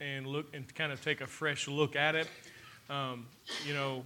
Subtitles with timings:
[0.00, 2.28] and look and kind of take a fresh look at it.
[2.88, 3.26] Um,
[3.66, 4.04] you know,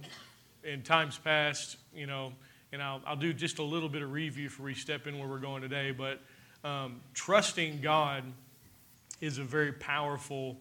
[0.63, 2.33] in times past, you know,
[2.71, 5.27] and I'll, I'll do just a little bit of review before we step in where
[5.27, 6.21] we're going today, but
[6.63, 8.23] um, trusting God
[9.19, 10.57] is a very powerful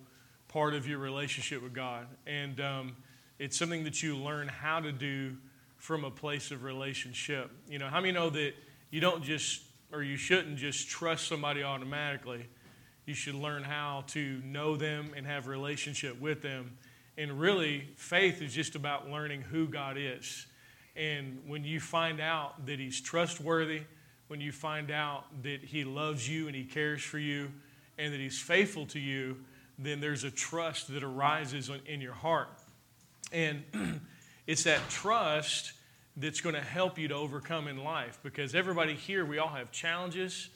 [0.48, 2.06] part of your relationship with God.
[2.26, 2.96] And um,
[3.38, 5.36] it's something that you learn how to do
[5.76, 7.50] from a place of relationship.
[7.68, 8.52] You know, how many know that
[8.90, 9.62] you don't just,
[9.92, 12.46] or you shouldn't just trust somebody automatically?
[13.10, 16.78] You should learn how to know them and have relationship with them.
[17.18, 20.46] And really, faith is just about learning who God is.
[20.94, 23.82] And when you find out that He's trustworthy,
[24.28, 27.50] when you find out that He loves you and He cares for you,
[27.98, 29.38] and that He's faithful to you,
[29.76, 32.60] then there's a trust that arises in your heart.
[33.32, 33.64] And
[34.46, 35.72] it's that trust
[36.16, 39.72] that's going to help you to overcome in life because everybody here, we all have
[39.72, 40.48] challenges.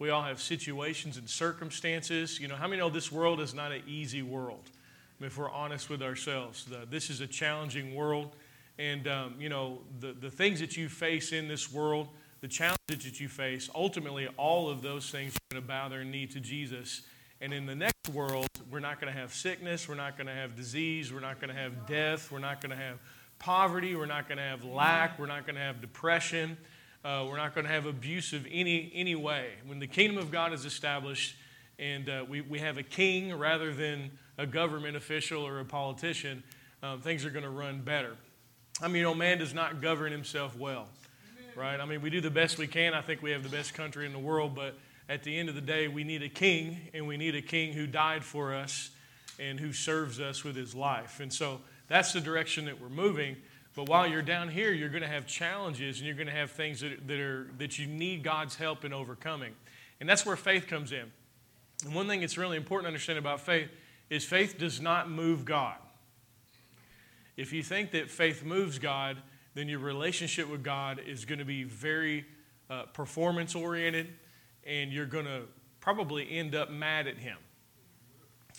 [0.00, 2.40] We all have situations and circumstances.
[2.40, 4.62] You know, how many know this world is not an easy world?
[4.64, 8.34] I mean, if we're honest with ourselves, the, this is a challenging world.
[8.78, 12.08] And, um, you know, the, the things that you face in this world,
[12.40, 16.02] the challenges that you face, ultimately, all of those things are going to bow their
[16.02, 17.02] knee to Jesus.
[17.42, 20.34] And in the next world, we're not going to have sickness, we're not going to
[20.34, 22.96] have disease, we're not going to have death, we're not going to have
[23.38, 26.56] poverty, we're not going to have lack, we're not going to have depression.
[27.02, 29.52] Uh, we're not going to have abuse of any, any way.
[29.64, 31.34] When the kingdom of God is established
[31.78, 36.42] and uh, we, we have a king rather than a government official or a politician,
[36.82, 38.16] um, things are going to run better.
[38.82, 40.88] I mean, you know, man does not govern himself well,
[41.56, 41.80] right?
[41.80, 42.92] I mean, we do the best we can.
[42.92, 44.78] I think we have the best country in the world, but
[45.08, 47.72] at the end of the day, we need a king, and we need a king
[47.72, 48.90] who died for us
[49.38, 51.20] and who serves us with his life.
[51.20, 53.36] And so that's the direction that we're moving.
[53.74, 56.50] But while you're down here, you're going to have challenges and you're going to have
[56.50, 59.54] things that, that, are, that you need God's help in overcoming.
[60.00, 61.12] And that's where faith comes in.
[61.84, 63.68] And one thing that's really important to understand about faith
[64.08, 65.76] is faith does not move God.
[67.36, 69.16] If you think that faith moves God,
[69.54, 72.26] then your relationship with God is going to be very
[72.68, 74.08] uh, performance oriented
[74.64, 75.42] and you're going to
[75.80, 77.38] probably end up mad at Him.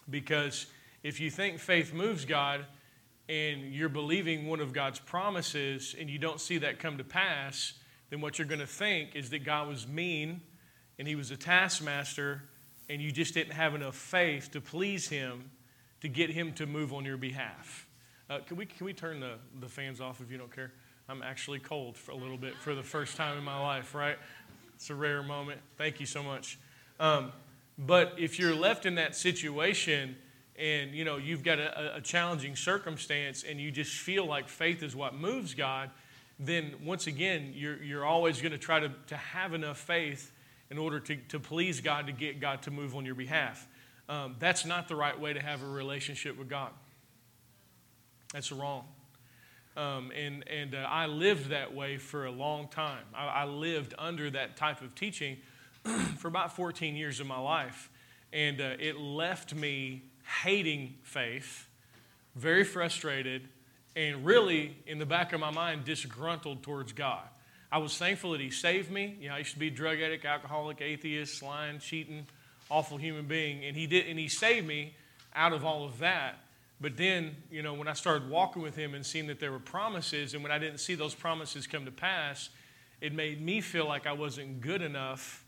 [0.10, 0.66] Because
[1.04, 2.66] if you think faith moves God,
[3.32, 7.76] and you're believing one of God's promises and you don't see that come to pass,
[8.10, 10.42] then what you're going to think is that God was mean
[11.00, 12.44] and he was a taskmaster
[12.90, 15.50] and you just didn't have enough faith to please him
[16.02, 17.88] to get him to move on your behalf.
[18.30, 20.74] Uh, can, we, can we turn the, the fans off if you don't care?
[21.08, 24.18] I'm actually cold for a little bit for the first time in my life, right?
[24.76, 25.62] It's a rare moment.
[25.78, 26.60] Thank you so much.
[27.00, 27.32] Um,
[27.78, 30.18] but if you're left in that situation,
[30.62, 34.84] and you know you've got a, a, challenging circumstance and you just feel like faith
[34.84, 35.90] is what moves god
[36.40, 40.32] then once again you're, you're always going to try to, have enough faith
[40.70, 43.68] in order to, to please god to get god to move on your behalf.
[44.10, 46.72] Um, that's not the right way to have a relationship with god.
[48.34, 48.86] That's wrong.
[49.78, 53.06] Um, and and uh, i lived that way for a long time.
[53.14, 55.38] I, I lived under that type of teaching
[56.18, 57.90] for about 14 years of my life
[58.34, 60.04] and uh, it left me
[60.44, 61.68] hating faith,
[62.36, 63.48] very frustrated,
[63.96, 67.24] and really, in the back of my mind, disgruntled towards God.
[67.72, 69.18] I was thankful that He saved me.
[69.20, 72.26] You know, I used to be a drug addict, alcoholic, atheist, lying, cheating,
[72.70, 74.94] awful human being, and He did, and He saved me
[75.36, 76.40] out of all of that.
[76.80, 79.60] But then, you know, when I started walking with Him and seeing that there were
[79.60, 82.50] promises, and when I didn't see those promises come to pass,
[83.02, 85.46] it made me feel like I wasn't good enough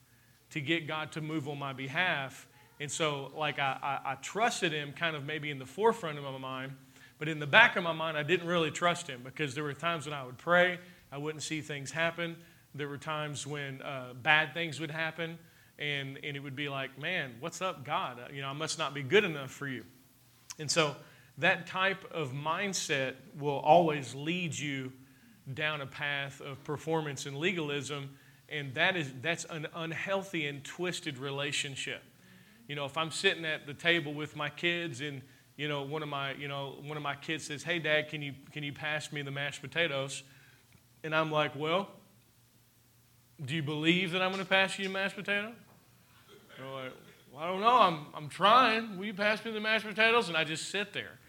[0.52, 2.48] to get God to move on my behalf.
[2.84, 6.26] And so, like, I, I, I, trusted him kind of maybe in the forefront of
[6.26, 6.74] my mind,
[7.18, 9.74] but in the back of my mind, I didn't really trust him because there were
[9.74, 10.80] times when I would pray,
[11.10, 12.36] I wouldn't see things happen.
[12.76, 15.40] There were times when uh, bad things would happen,
[15.80, 18.20] and, and it would be like, man, what's up, God?
[18.34, 19.86] You know, I must not be good enough for you.
[20.60, 20.94] And so,
[21.38, 24.92] that type of mindset will always lead you
[25.54, 28.10] down a path of performance and legalism,
[28.50, 32.04] and that is, that's an unhealthy and twisted relationship
[32.68, 35.22] you know, if I'm sitting at the table with my kids and,
[35.58, 38.22] you know, one of my, you know, one of my kids says, hey, Dad, can
[38.22, 40.24] you, can you pass me the mashed potatoes?
[41.04, 41.90] And I'm like, well,
[43.44, 45.52] do you believe that I'm going to pass you the mashed potato?
[46.58, 46.94] They're like,
[47.34, 47.80] well, I don't know.
[47.80, 48.98] I'm, I'm trying.
[48.98, 50.30] Will you pass me the mashed potatoes?
[50.30, 51.20] And I just sit there.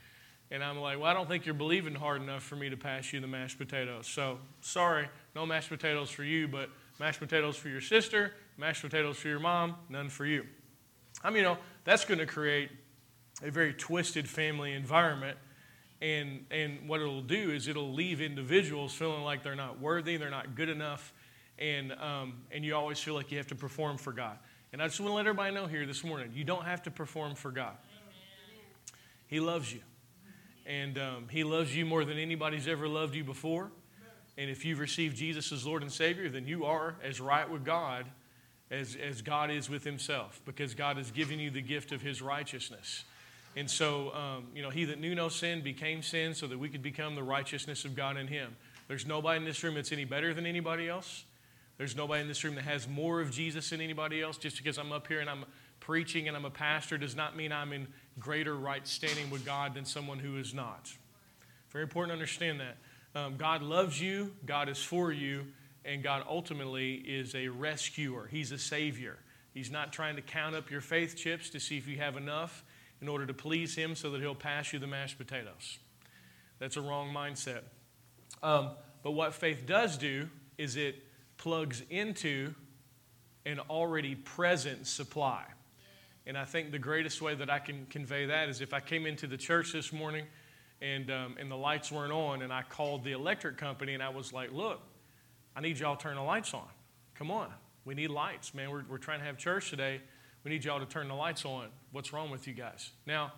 [0.51, 3.13] And I'm like, well, I don't think you're believing hard enough for me to pass
[3.13, 4.07] you the mashed potatoes.
[4.07, 6.69] So, sorry, no mashed potatoes for you, but
[7.01, 10.45] mashed potatoes for your sister, mashed potatoes for your mom, none for you.
[11.25, 12.71] I mean, you know, that's going to create
[13.43, 15.39] a very twisted family environment.
[16.03, 20.31] And, and what it'll do is it'll leave individuals feeling like they're not worthy, they're
[20.31, 21.15] not good enough,
[21.59, 24.37] and, um, and you always feel like you have to perform for God.
[24.73, 26.91] And I just want to let everybody know here this morning you don't have to
[26.91, 27.77] perform for God.
[29.27, 29.81] He loves you.
[30.67, 33.71] And um, He loves you more than anybody's ever loved you before.
[34.37, 37.65] And if you've received Jesus as Lord and Savior, then you are as right with
[37.65, 38.07] God
[38.81, 42.21] as, as God is with Himself because God has given you the gift of His
[42.21, 43.05] righteousness.
[43.57, 46.69] And so, um, you know, He that knew no sin became sin so that we
[46.69, 48.57] could become the righteousness of God in Him.
[48.89, 51.25] There's nobody in this room that's any better than anybody else.
[51.79, 54.37] There's nobody in this room that has more of Jesus than anybody else.
[54.37, 55.45] Just because I'm up here and I'm
[55.81, 57.89] preaching and I'm a pastor does not mean I'm in
[58.19, 60.93] greater right standing with God than someone who is not.
[61.71, 62.77] Very important to understand that.
[63.17, 65.47] Um, God loves you, God is for you,
[65.85, 68.29] and God ultimately is a rescuer.
[68.31, 69.19] He's a savior.
[69.53, 72.65] He's not trying to count up your faith chips to see if you have enough
[73.01, 75.79] in order to please Him so that He'll pass you the mashed potatoes.
[76.59, 77.61] That's a wrong mindset.
[78.43, 78.71] Um,
[79.03, 80.29] but what faith does do
[80.59, 80.97] is it
[81.37, 82.55] plugs into
[83.47, 85.45] an already present supply.
[86.27, 89.05] And I think the greatest way that I can convey that is if I came
[89.05, 90.25] into the church this morning
[90.81, 94.09] and, um, and the lights weren't on, and I called the electric company and I
[94.09, 94.81] was like, look,
[95.57, 96.67] I need y'all to turn the lights on.
[97.15, 97.49] Come on.
[97.85, 98.71] We need lights, man.
[98.71, 100.01] We're, we're trying to have church today.
[100.43, 101.69] We need y'all to turn the lights on.
[101.93, 102.91] What's wrong with you guys?
[103.07, 103.33] Now,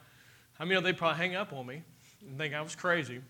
[0.59, 1.83] I mean, they'd probably hang up on me
[2.27, 3.21] and think I was crazy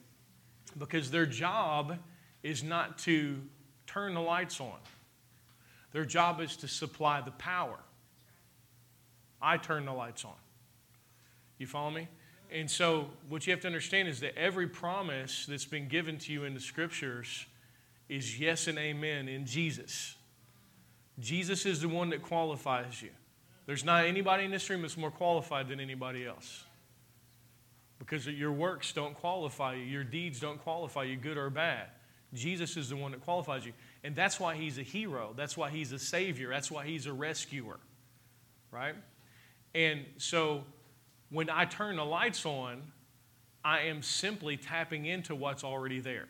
[0.78, 1.98] because their job
[2.42, 3.38] is not to
[3.86, 4.78] turn the lights on,
[5.92, 7.78] their job is to supply the power.
[9.40, 10.34] I turn the lights on.
[11.58, 12.08] You follow me?
[12.50, 16.32] And so, what you have to understand is that every promise that's been given to
[16.32, 17.46] you in the scriptures
[18.08, 20.16] is yes and amen in Jesus.
[21.18, 23.10] Jesus is the one that qualifies you.
[23.66, 26.64] There's not anybody in this room that's more qualified than anybody else.
[27.98, 31.88] Because your works don't qualify you, your deeds don't qualify you, good or bad.
[32.34, 33.72] Jesus is the one that qualifies you.
[34.04, 35.32] And that's why he's a hero.
[35.36, 36.50] That's why he's a savior.
[36.50, 37.78] That's why he's a rescuer.
[38.70, 38.94] Right?
[39.74, 40.64] And so
[41.30, 42.82] when I turn the lights on,
[43.64, 46.28] I am simply tapping into what's already there.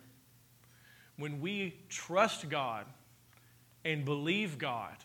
[1.16, 2.86] When we trust God
[3.84, 4.96] and believe God,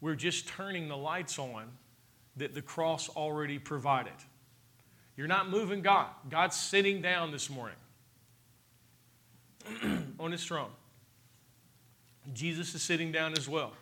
[0.00, 1.64] we're just turning the lights on
[2.36, 4.12] that the cross already provided.
[5.16, 6.08] You're not moving God.
[6.30, 7.76] God's sitting down this morning
[10.18, 10.70] on his throne.
[12.32, 13.72] Jesus is sitting down as well.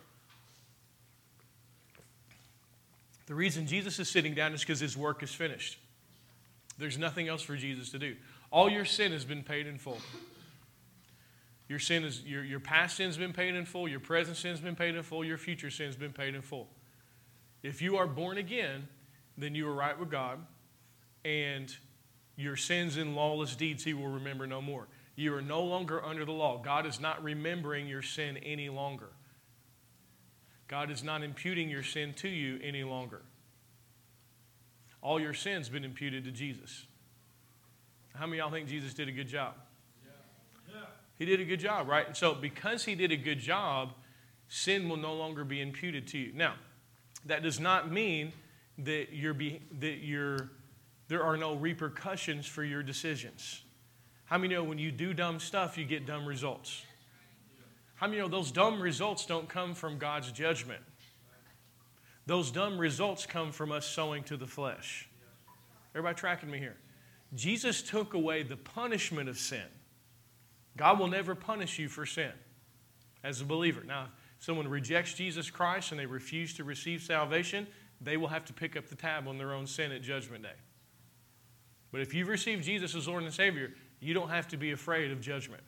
[3.27, 5.77] The reason Jesus is sitting down is because his work is finished.
[6.77, 8.15] There's nothing else for Jesus to do.
[8.51, 9.99] All your sin has been paid in full.
[11.71, 14.75] Your sin is your, your past sin's been paid in full, your present sin's been
[14.75, 16.67] paid in full, your future sin's been paid in full.
[17.63, 18.89] If you are born again,
[19.37, 20.39] then you are right with God,
[21.23, 21.73] and
[22.35, 24.89] your sins and lawless deeds he will remember no more.
[25.15, 26.61] You are no longer under the law.
[26.61, 29.13] God is not remembering your sin any longer.
[30.67, 33.21] God is not imputing your sin to you any longer.
[35.01, 36.85] All your sins been imputed to Jesus.
[38.13, 39.53] How many y'all think Jesus did a good job?
[41.21, 42.07] He did a good job, right?
[42.07, 43.93] And so, because he did a good job,
[44.47, 46.31] sin will no longer be imputed to you.
[46.33, 46.55] Now,
[47.25, 48.33] that does not mean
[48.79, 50.49] that you're be, that you're,
[51.09, 53.61] there are no repercussions for your decisions.
[54.25, 56.81] How many know when you do dumb stuff, you get dumb results?
[57.93, 60.81] How many know those dumb results don't come from God's judgment?
[62.25, 65.07] Those dumb results come from us sowing to the flesh.
[65.93, 66.77] Everybody tracking me here?
[67.35, 69.67] Jesus took away the punishment of sin.
[70.77, 72.31] God will never punish you for sin
[73.23, 73.83] as a believer.
[73.85, 77.67] Now, if someone rejects Jesus Christ and they refuse to receive salvation,
[77.99, 80.49] they will have to pick up the tab on their own sin at Judgment Day.
[81.91, 85.11] But if you've received Jesus as Lord and Savior, you don't have to be afraid
[85.11, 85.61] of judgment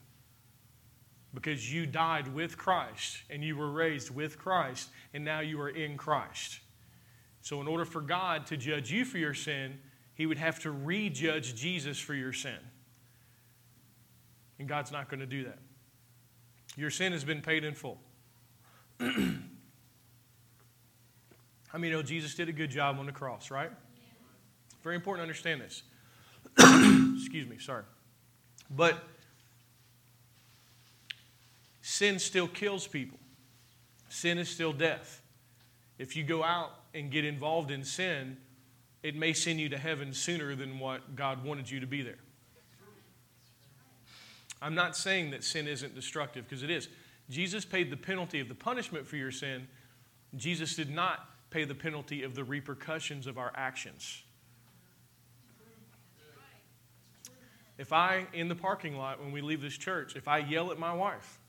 [1.34, 5.70] because you died with Christ and you were raised with Christ and now you are
[5.70, 6.60] in Christ.
[7.42, 9.80] So, in order for God to judge you for your sin,
[10.16, 12.58] He would have to rejudge Jesus for your sin.
[14.60, 15.60] And God's not going to do that.
[16.76, 18.00] Your sin has been paid in full.
[19.00, 19.40] How
[21.80, 23.72] many know Jesus did a good job on the cross, right?
[24.84, 25.84] Very important to understand this.
[27.18, 27.84] Excuse me, sorry.
[28.70, 29.02] But
[31.82, 33.20] sin still kills people,
[34.10, 35.22] sin is still death.
[35.98, 38.38] If you go out and get involved in sin,
[39.04, 42.18] it may send you to heaven sooner than what God wanted you to be there.
[44.64, 46.88] I'm not saying that sin isn't destructive because it is.
[47.30, 49.68] Jesus paid the penalty of the punishment for your sin.
[50.38, 54.24] Jesus did not pay the penalty of the repercussions of our actions.
[57.78, 60.80] If I, in the parking lot when we leave this church, if I yell at
[60.80, 61.40] my wife,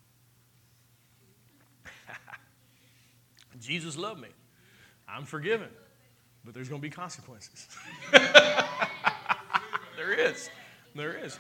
[3.60, 4.28] Jesus loved me,
[5.08, 5.68] I'm forgiven,
[6.44, 7.68] but there's going to be consequences.
[10.94, 11.38] There is.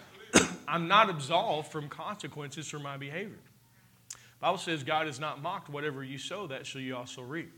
[0.66, 3.38] I'm not absolved from consequences for my behavior.
[4.40, 5.70] Bible says God is not mocked.
[5.70, 7.50] Whatever you sow, that shall you also reap.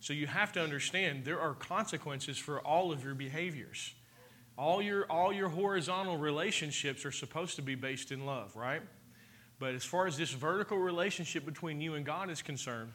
[0.00, 3.94] So you have to understand there are consequences for all of your behaviors.
[4.56, 8.82] All your, all your horizontal relationships are supposed to be based in love, right?
[9.58, 12.92] But as far as this vertical relationship between you and God is concerned,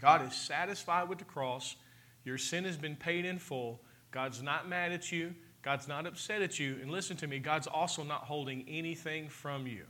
[0.00, 1.76] God is satisfied with the cross.
[2.24, 3.80] Your sin has been paid in full.
[4.10, 5.34] God's not mad at you.
[5.64, 6.76] God's not upset at you.
[6.82, 9.84] And listen to me, God's also not holding anything from you.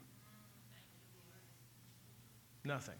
[2.65, 2.95] Nothing.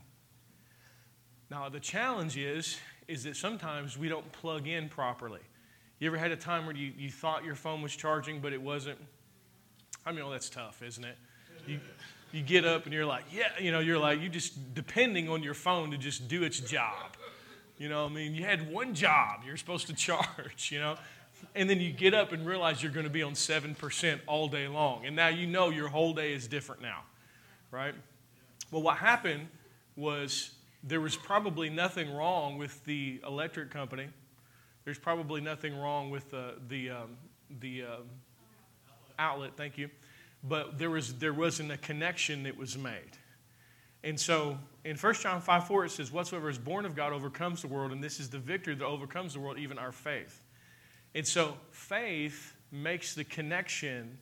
[1.51, 2.77] Now, the challenge is,
[3.07, 5.41] is that sometimes we don't plug in properly.
[6.01, 8.61] You ever had a time where you, you thought your phone was charging, but it
[8.61, 8.99] wasn't?
[10.05, 11.17] I mean, oh, that's tough, isn't it?
[11.67, 11.79] You,
[12.33, 15.45] you get up and you're like, yeah, you know, you're like, you're just depending on
[15.45, 17.17] your phone to just do its job.
[17.79, 20.97] You know, I mean, you had one job you're supposed to charge, you know,
[21.55, 24.69] and then you get up and realize you're going to be on 7% all day
[24.69, 25.07] long.
[25.07, 27.03] And now you know your whole day is different now,
[27.71, 27.95] right?
[28.71, 29.49] Well, what happened
[29.97, 30.51] was
[30.83, 34.09] there was probably nothing wrong with the electric company.
[34.85, 37.17] There's probably nothing wrong with the, the, um,
[37.61, 38.05] the um,
[39.19, 39.89] outlet, thank you
[40.47, 43.19] but there, was, there wasn't a connection that was made.
[44.03, 47.63] And so in 1 John 5 4, it says, Whatsoever is born of God overcomes
[47.63, 50.44] the world, and this is the victory that overcomes the world, even our faith.
[51.15, 54.19] And so faith makes the connection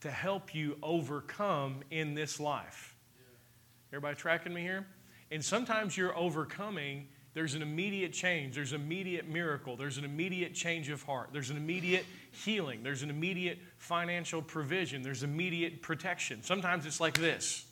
[0.00, 2.96] to help you overcome in this life.
[3.92, 4.86] Everybody tracking me here?
[5.30, 8.56] And sometimes you're overcoming there's an immediate change.
[8.56, 9.76] There's an immediate miracle.
[9.76, 11.30] There's an immediate change of heart.
[11.32, 12.82] There's an immediate healing.
[12.82, 15.02] There's an immediate financial provision.
[15.02, 16.42] There's immediate protection.
[16.42, 17.64] Sometimes it's like this.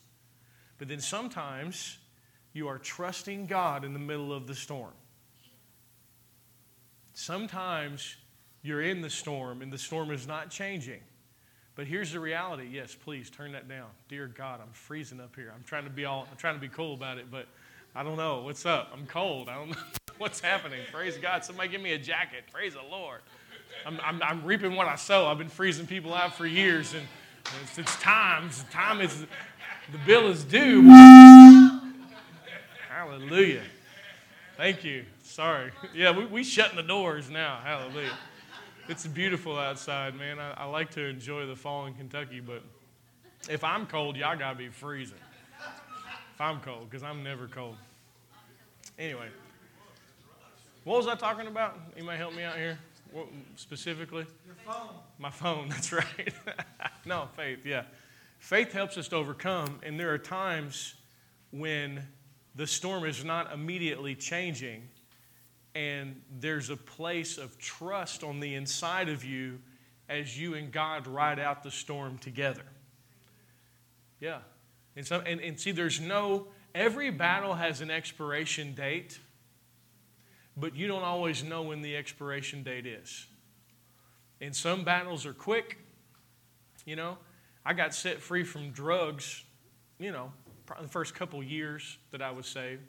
[0.78, 1.98] But then sometimes
[2.52, 4.92] you are trusting God in the middle of the storm.
[7.14, 8.16] Sometimes
[8.62, 11.00] you're in the storm and the storm is not changing.
[11.74, 12.68] But here's the reality.
[12.72, 13.86] Yes, please turn that down.
[14.08, 15.52] Dear God, I'm freezing up here.
[15.54, 17.46] I'm trying to be all I'm trying to be cool about it, but
[17.94, 18.40] I don't know.
[18.40, 18.90] What's up?
[18.92, 19.48] I'm cold.
[19.48, 19.76] I don't know
[20.18, 20.80] what's happening.
[20.92, 21.44] Praise God.
[21.44, 22.44] Somebody give me a jacket.
[22.52, 23.20] Praise the Lord.
[23.86, 25.26] I'm, I'm, I'm reaping what I sow.
[25.26, 27.06] I've been freezing people out for years, and
[27.62, 28.46] it's, it's time.
[28.48, 29.24] It's time is
[29.92, 30.82] the bill is due.
[32.88, 33.62] Hallelujah.
[34.56, 35.04] Thank you.
[35.22, 35.70] Sorry.
[35.94, 37.60] Yeah, we we shutting the doors now.
[37.62, 38.18] Hallelujah.
[38.88, 40.38] It's beautiful outside, man.
[40.38, 42.62] I, I like to enjoy the fall in Kentucky, but
[43.50, 45.18] if I'm cold, y'all gotta be freezing.
[46.34, 47.76] If I'm cold, because I'm never cold.
[48.98, 49.28] Anyway,
[50.84, 51.78] what was I talking about?
[51.98, 52.78] Anybody help me out here?
[53.12, 53.26] What,
[53.56, 54.24] specifically?
[54.46, 54.88] Your phone.
[55.18, 56.32] My phone, that's right.
[57.04, 57.82] no, faith, yeah.
[58.38, 60.94] Faith helps us to overcome, and there are times
[61.50, 62.02] when
[62.54, 64.88] the storm is not immediately changing,
[65.78, 69.60] and there's a place of trust on the inside of you
[70.08, 72.64] as you and God ride out the storm together.
[74.18, 74.38] Yeah,
[74.96, 79.20] and, so, and, and see, there's no, every battle has an expiration date,
[80.56, 83.26] but you don't always know when the expiration date is.
[84.40, 85.78] And some battles are quick.
[86.86, 87.18] You know,
[87.64, 89.44] I got set free from drugs,
[90.00, 90.32] you know,
[90.80, 92.82] the first couple years that I was saved.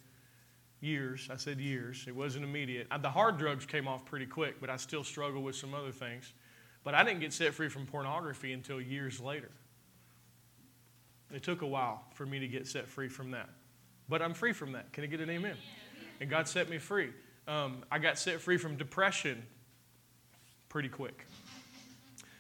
[0.82, 2.06] Years, I said years.
[2.08, 2.88] It wasn't immediate.
[3.02, 6.34] The hard drugs came off pretty quick, but I still struggle with some other things.
[6.84, 9.52] But I didn't get set free from pornography until years later.
[11.34, 13.50] It took a while for me to get set free from that.
[14.08, 14.92] But I'm free from that.
[14.94, 15.56] Can I get an amen?
[16.20, 17.10] And God set me free.
[17.48, 19.44] Um, I got set free from depression
[20.70, 21.26] pretty quick.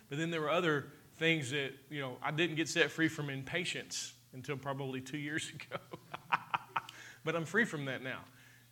[0.10, 3.30] But then there were other things that, you know, I didn't get set free from
[3.30, 5.82] impatience until probably two years ago.
[7.24, 8.20] But I'm free from that now.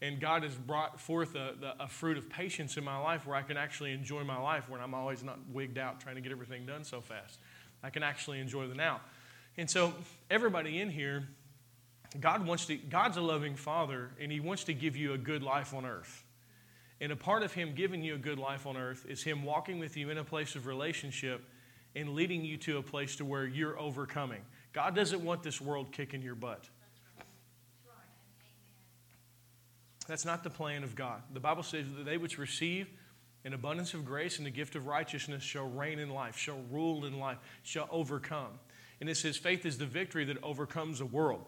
[0.01, 3.41] And God has brought forth a, a, fruit of patience in my life where I
[3.41, 6.67] can actually enjoy my life when I'm always not wigged out trying to get everything
[6.67, 7.39] done so fast.
[7.81, 9.01] I can actually enjoy the now.
[9.57, 9.93] And so,
[10.29, 11.27] everybody in here,
[12.19, 15.41] God wants to, God's a loving father, and He wants to give you a good
[15.41, 16.23] life on earth.
[17.01, 19.79] And a part of Him giving you a good life on earth is Him walking
[19.79, 21.43] with you in a place of relationship
[21.95, 24.41] and leading you to a place to where you're overcoming.
[24.73, 26.69] God doesn't want this world kicking your butt.
[30.07, 31.21] That's not the plan of God.
[31.33, 32.87] The Bible says that they which receive
[33.43, 37.05] an abundance of grace and the gift of righteousness shall reign in life, shall rule
[37.05, 38.59] in life, shall overcome.
[38.99, 41.45] And it says faith is the victory that overcomes the world.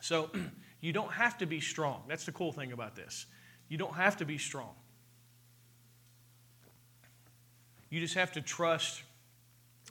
[0.00, 0.30] So
[0.80, 2.02] you don't have to be strong.
[2.08, 3.26] That's the cool thing about this.
[3.68, 4.74] You don't have to be strong.
[7.90, 9.02] You just have to trust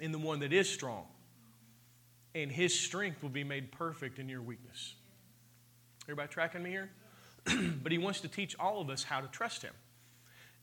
[0.01, 1.05] in the one that is strong.
[2.35, 4.95] And his strength will be made perfect in your weakness.
[6.03, 6.89] Everybody tracking me here?
[7.83, 9.73] but he wants to teach all of us how to trust him.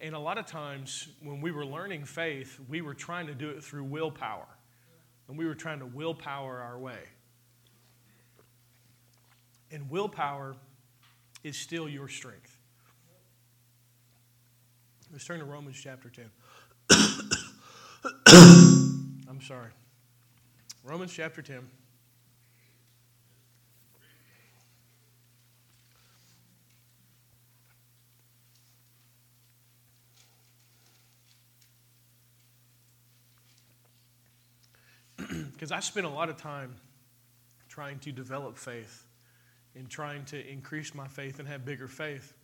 [0.01, 3.51] And a lot of times when we were learning faith, we were trying to do
[3.51, 4.47] it through willpower.
[5.29, 6.99] and we were trying to willpower our way.
[9.71, 10.57] And willpower
[11.45, 12.57] is still your strength.
[15.13, 16.25] Let's turn to Romans chapter 10.
[19.29, 19.71] I'm sorry.
[20.85, 21.61] Romans chapter 10.
[35.53, 36.75] Because I spent a lot of time
[37.69, 39.07] trying to develop faith
[39.75, 42.35] and trying to increase my faith and have bigger faith.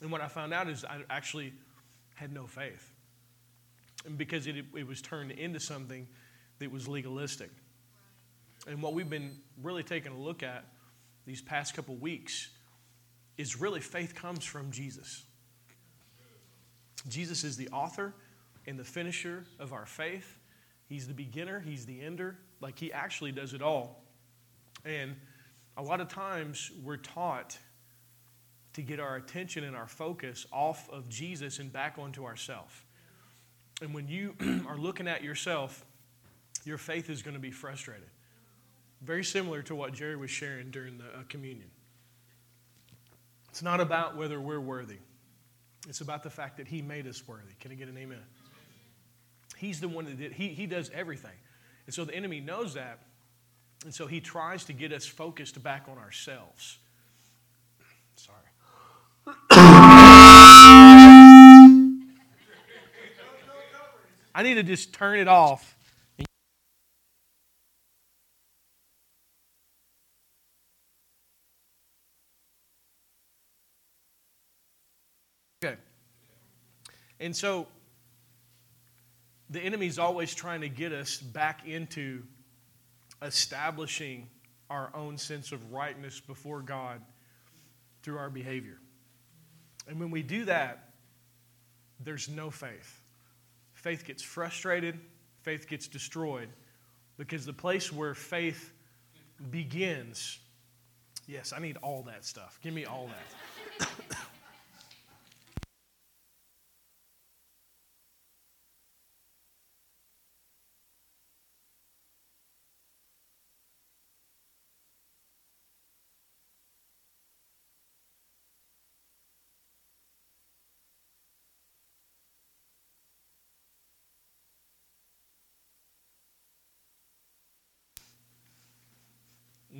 [0.00, 1.52] And what I found out is I actually
[2.14, 2.92] had no faith.
[4.06, 6.08] And because it, it was turned into something
[6.58, 7.50] that was legalistic.
[8.66, 10.64] And what we've been really taking a look at
[11.26, 12.48] these past couple weeks
[13.36, 15.24] is really faith comes from Jesus.
[17.08, 18.14] Jesus is the author
[18.66, 20.39] and the finisher of our faith.
[20.90, 22.36] He's the beginner, He's the ender.
[22.60, 24.02] Like He actually does it all.
[24.84, 25.14] And
[25.76, 27.56] a lot of times we're taught
[28.72, 32.74] to get our attention and our focus off of Jesus and back onto ourselves.
[33.80, 34.34] And when you
[34.68, 35.84] are looking at yourself,
[36.64, 38.08] your faith is going to be frustrated.
[39.00, 41.70] Very similar to what Jerry was sharing during the uh, communion.
[43.48, 44.98] It's not about whether we're worthy,
[45.88, 47.54] it's about the fact that He made us worthy.
[47.60, 48.18] Can I get an amen?
[49.60, 51.36] He's the one that did, He, he does everything.
[51.84, 53.00] And so the enemy knows that.
[53.84, 56.78] And so he tries to get us focused back on ourselves.
[58.16, 58.38] Sorry.
[64.34, 65.76] I need to just turn it off.
[75.62, 75.76] Okay.
[77.18, 77.66] And so
[79.50, 82.22] the enemy's always trying to get us back into
[83.20, 84.28] establishing
[84.70, 87.02] our own sense of rightness before God
[88.02, 88.78] through our behavior.
[89.88, 90.90] And when we do that,
[91.98, 93.02] there's no faith.
[93.74, 94.98] Faith gets frustrated,
[95.42, 96.48] faith gets destroyed,
[97.18, 98.72] because the place where faith
[99.50, 100.38] begins,
[101.26, 102.60] yes, I need all that stuff.
[102.62, 103.08] Give me all
[103.78, 103.88] that.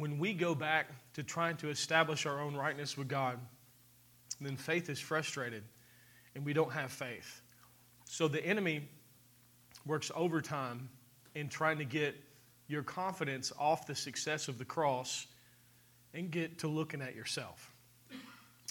[0.00, 3.38] when we go back to trying to establish our own rightness with God,
[4.40, 5.64] then faith is frustrated
[6.34, 7.42] and we don't have faith.
[8.04, 8.88] So the enemy
[9.86, 10.88] works overtime
[11.34, 12.14] in trying to get
[12.68, 15.26] your confidence off the success of the cross
[16.14, 17.72] and get to looking at yourself.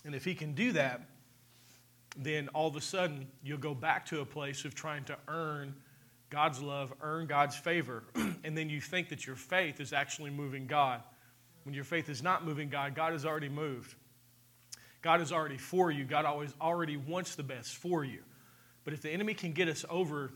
[0.05, 1.01] And if he can do that,
[2.17, 5.75] then all of a sudden you'll go back to a place of trying to earn
[6.29, 8.03] God's love, earn God's favor,
[8.43, 11.01] and then you think that your faith is actually moving God.
[11.63, 13.95] When your faith is not moving God, God has already moved.
[15.01, 16.03] God is already for you.
[16.03, 18.19] God always already wants the best for you.
[18.83, 20.31] But if the enemy can get us over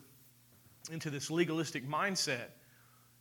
[0.92, 2.48] into this legalistic mindset,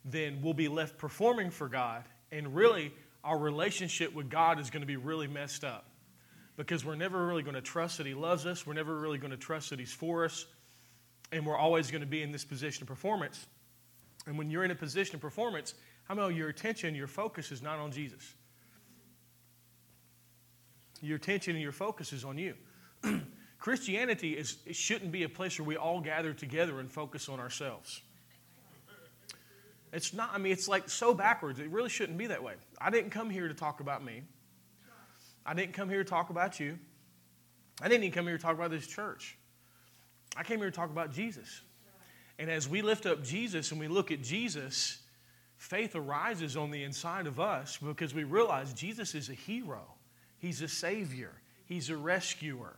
[0.05, 2.03] then we'll be left performing for God.
[2.31, 5.85] And really, our relationship with God is going to be really messed up
[6.55, 8.67] because we're never really going to trust that He loves us.
[8.67, 10.45] We're never really going to trust that He's for us
[11.33, 13.45] and we're always going to be in this position of performance.
[14.27, 17.61] And when you're in a position of performance, how many your attention, your focus is
[17.61, 18.33] not on Jesus?
[21.01, 22.55] Your attention and your focus is on you.
[23.59, 28.01] Christianity is, shouldn't be a place where we all gather together and focus on ourselves.
[29.93, 31.59] It's not, I mean, it's like so backwards.
[31.59, 32.53] It really shouldn't be that way.
[32.79, 34.23] I didn't come here to talk about me.
[35.45, 36.79] I didn't come here to talk about you.
[37.81, 39.37] I didn't even come here to talk about this church.
[40.35, 41.61] I came here to talk about Jesus.
[42.39, 45.02] And as we lift up Jesus and we look at Jesus,
[45.57, 49.83] faith arises on the inside of us because we realize Jesus is a hero,
[50.39, 51.31] He's a savior,
[51.65, 52.75] He's a rescuer.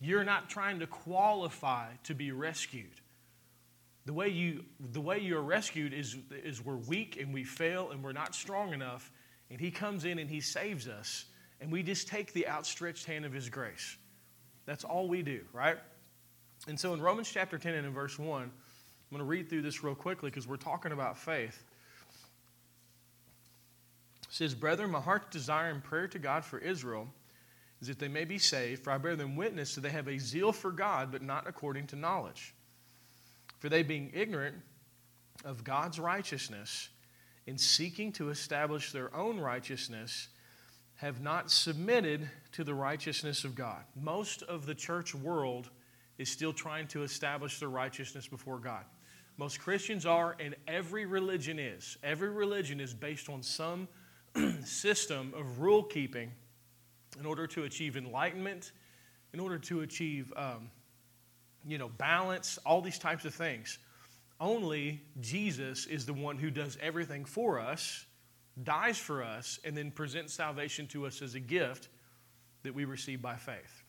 [0.00, 3.00] You're not trying to qualify to be rescued.
[4.06, 7.90] The way you, the way you are rescued is, is we're weak and we fail
[7.90, 9.12] and we're not strong enough,
[9.50, 11.26] and He comes in and He saves us,
[11.60, 13.98] and we just take the outstretched hand of His grace.
[14.64, 15.78] That's all we do, right?
[16.68, 18.50] And so in Romans chapter 10 and in verse 1, I'm
[19.10, 21.64] going to read through this real quickly because we're talking about faith.
[24.30, 27.08] Says, Brethren, my heart's desire and prayer to God for Israel
[27.82, 30.18] is that they may be saved, for I bear them witness that they have a
[30.18, 32.54] zeal for God, but not according to knowledge.
[33.58, 34.56] For they, being ignorant,
[35.44, 36.90] of God's righteousness
[37.46, 40.28] in seeking to establish their own righteousness
[40.96, 43.82] have not submitted to the righteousness of God.
[44.00, 45.70] Most of the church world
[46.18, 48.84] is still trying to establish their righteousness before God.
[49.38, 51.96] Most Christians are, and every religion is.
[52.04, 53.88] Every religion is based on some
[54.64, 56.30] system of rule keeping
[57.18, 58.72] in order to achieve enlightenment,
[59.32, 60.70] in order to achieve, um,
[61.66, 63.78] you know, balance, all these types of things.
[64.40, 68.06] Only Jesus is the one who does everything for us,
[68.62, 71.88] dies for us, and then presents salvation to us as a gift
[72.62, 73.82] that we receive by faith.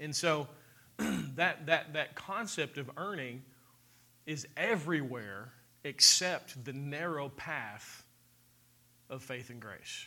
[0.00, 0.48] And so
[0.98, 3.42] that, that, that concept of earning
[4.26, 5.52] is everywhere
[5.84, 8.03] except the narrow path
[9.10, 10.06] of faith and grace.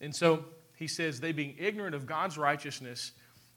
[0.00, 0.44] And so
[0.76, 3.12] he says, they being ignorant of God's righteousness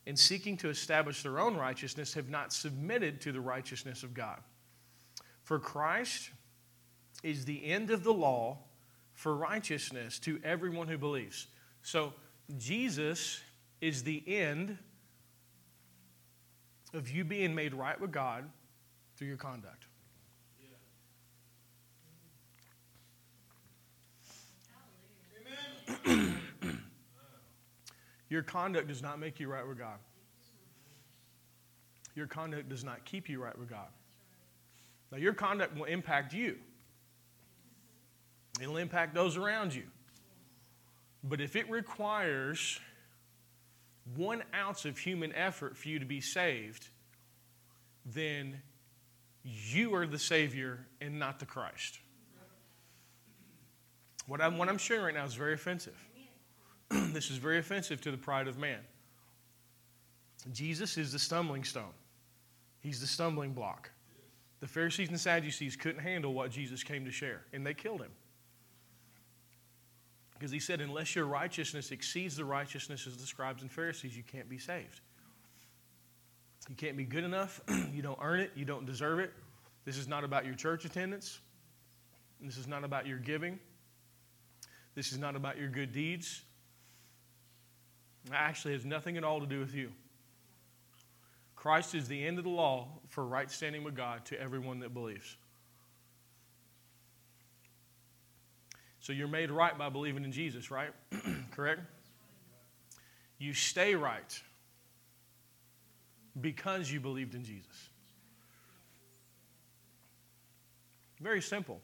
[0.07, 4.39] and seeking to establish their own righteousness have not submitted to the righteousness of God.
[5.43, 6.29] For Christ
[7.23, 8.59] is the end of the law
[9.13, 11.47] for righteousness to everyone who believes.
[11.81, 12.13] So
[12.57, 13.41] Jesus
[13.81, 14.77] is the end
[16.93, 18.47] of you being made right with God
[19.17, 19.84] through your conduct.
[28.29, 29.97] your conduct does not make you right with God.
[32.15, 33.87] Your conduct does not keep you right with God.
[35.11, 36.57] Now, your conduct will impact you,
[38.61, 39.83] it'll impact those around you.
[41.23, 42.79] But if it requires
[44.15, 46.87] one ounce of human effort for you to be saved,
[48.05, 48.61] then
[49.43, 51.99] you are the Savior and not the Christ.
[54.27, 55.97] What I'm, what I'm sharing right now is very offensive.
[56.89, 58.79] this is very offensive to the pride of man.
[60.51, 61.93] Jesus is the stumbling stone,
[62.81, 63.91] He's the stumbling block.
[64.61, 68.11] The Pharisees and Sadducees couldn't handle what Jesus came to share, and they killed him.
[70.33, 74.23] Because he said, unless your righteousness exceeds the righteousness of the scribes and Pharisees, you
[74.23, 75.01] can't be saved.
[76.69, 77.61] You can't be good enough.
[77.93, 78.51] you don't earn it.
[78.55, 79.33] You don't deserve it.
[79.85, 81.39] This is not about your church attendance.
[82.41, 83.59] This is not about your giving.
[84.95, 86.41] This is not about your good deeds.
[88.27, 89.91] It actually has nothing at all to do with you.
[91.55, 94.93] Christ is the end of the law for right standing with God to everyone that
[94.93, 95.35] believes.
[98.99, 100.89] So you're made right by believing in Jesus, right?
[101.51, 101.81] Correct?
[103.37, 104.41] You stay right
[106.39, 107.89] because you believed in Jesus.
[111.21, 111.81] Very simple,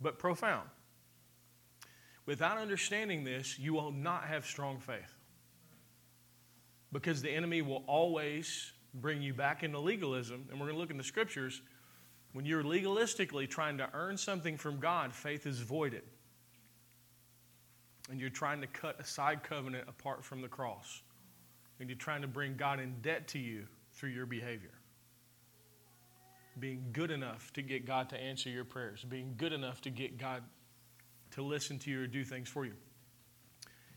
[0.00, 0.68] but profound.
[2.28, 5.14] Without understanding this, you will not have strong faith.
[6.92, 10.46] Because the enemy will always bring you back into legalism.
[10.50, 11.62] And we're going to look in the scriptures.
[12.34, 16.02] When you're legalistically trying to earn something from God, faith is voided
[18.10, 21.02] and you're trying to cut a side covenant apart from the cross,
[21.80, 24.72] and you're trying to bring God in debt to you through your behavior.
[26.58, 30.18] Being good enough to get God to answer your prayers, being good enough to get
[30.18, 30.42] God
[31.32, 32.74] to listen to you or do things for you.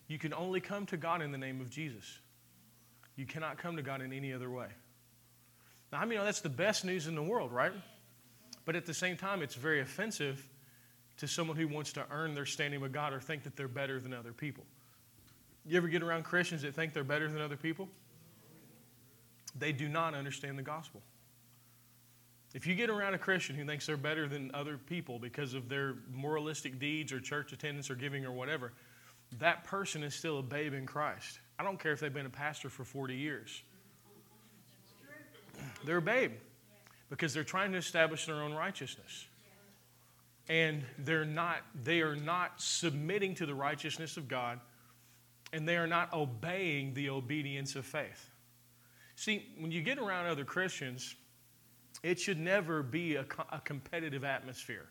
[0.08, 2.20] You can only come to God in the name of Jesus.
[3.16, 4.68] You cannot come to God in any other way.
[5.92, 7.74] Now, I mean, that's the best news in the world, right?
[8.66, 10.48] But at the same time, it's very offensive
[11.18, 14.00] to someone who wants to earn their standing with God or think that they're better
[14.00, 14.64] than other people.
[15.66, 17.88] You ever get around Christians that think they're better than other people?
[19.58, 21.02] They do not understand the gospel.
[22.54, 25.70] If you get around a Christian who thinks they're better than other people because of
[25.70, 28.74] their moralistic deeds or church attendance or giving or whatever,
[29.40, 31.40] that person is still a babe in Christ.
[31.58, 33.62] I don't care if they've been a pastor for 40 years.
[35.86, 36.34] They're a babe
[37.10, 39.26] because they're trying to establish their own righteousness
[40.50, 44.60] and they're not they are not submitting to the righteousness of God
[45.54, 48.30] and they are not obeying the obedience of faith.
[49.16, 51.16] See, when you get around other Christians,
[52.04, 54.88] it should never be a, a competitive atmosphere.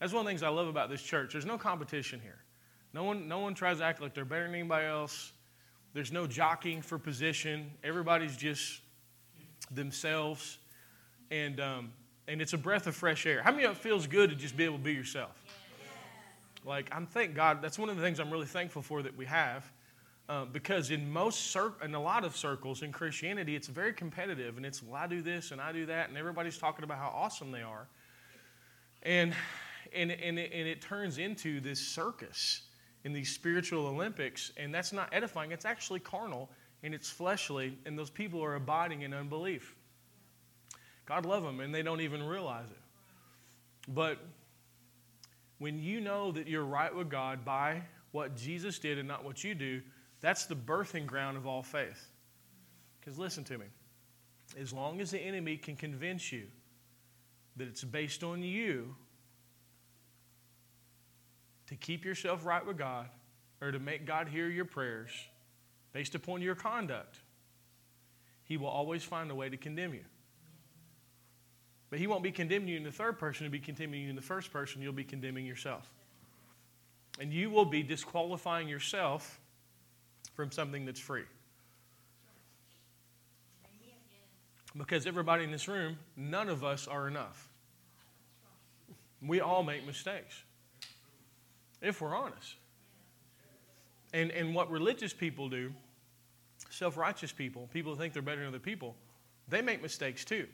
[0.00, 1.32] That's one of the things I love about this church.
[1.32, 2.38] There's no competition here.
[2.92, 5.32] No one, no one tries to act like they're better than anybody else.
[5.94, 7.70] There's no jockeying for position.
[7.82, 8.80] Everybody's just
[9.70, 10.58] themselves.
[11.30, 11.92] And um,
[12.26, 13.42] and it's a breath of fresh air.
[13.42, 15.42] How many of it feels good to just be able to be yourself?
[16.64, 19.26] Like, I'm thank God, that's one of the things I'm really thankful for that we
[19.26, 19.70] have.
[20.26, 24.56] Uh, because in most, cir- in a lot of circles in Christianity, it's very competitive,
[24.56, 27.12] and it's, well, I do this and I do that, and everybody's talking about how
[27.14, 27.86] awesome they are.
[29.02, 29.34] And,
[29.94, 32.62] and, and, it, and it turns into this circus
[33.04, 36.48] in these spiritual Olympics, and that's not edifying, it's actually carnal,
[36.82, 39.74] and it's fleshly, and those people are abiding in unbelief.
[41.04, 43.92] God love them, and they don't even realize it.
[43.92, 44.24] But
[45.58, 47.82] when you know that you're right with God by
[48.12, 49.82] what Jesus did and not what you do,
[50.24, 52.08] that's the birthing ground of all faith.
[52.98, 53.66] Because listen to me.
[54.58, 56.46] As long as the enemy can convince you
[57.56, 58.96] that it's based on you
[61.66, 63.06] to keep yourself right with God
[63.60, 65.10] or to make God hear your prayers
[65.92, 67.18] based upon your conduct,
[68.44, 70.04] he will always find a way to condemn you.
[71.90, 74.16] But he won't be condemning you in the third person, he'll be condemning you in
[74.16, 74.80] the first person.
[74.80, 75.92] You'll be condemning yourself.
[77.20, 79.38] And you will be disqualifying yourself
[80.34, 81.24] from something that's free.
[84.76, 87.48] Because everybody in this room, none of us are enough.
[89.22, 90.42] We all make mistakes,
[91.80, 92.56] if we're honest.
[94.12, 95.72] And, and what religious people do,
[96.70, 98.96] self righteous people, people who think they're better than other people,
[99.48, 100.46] they make mistakes too.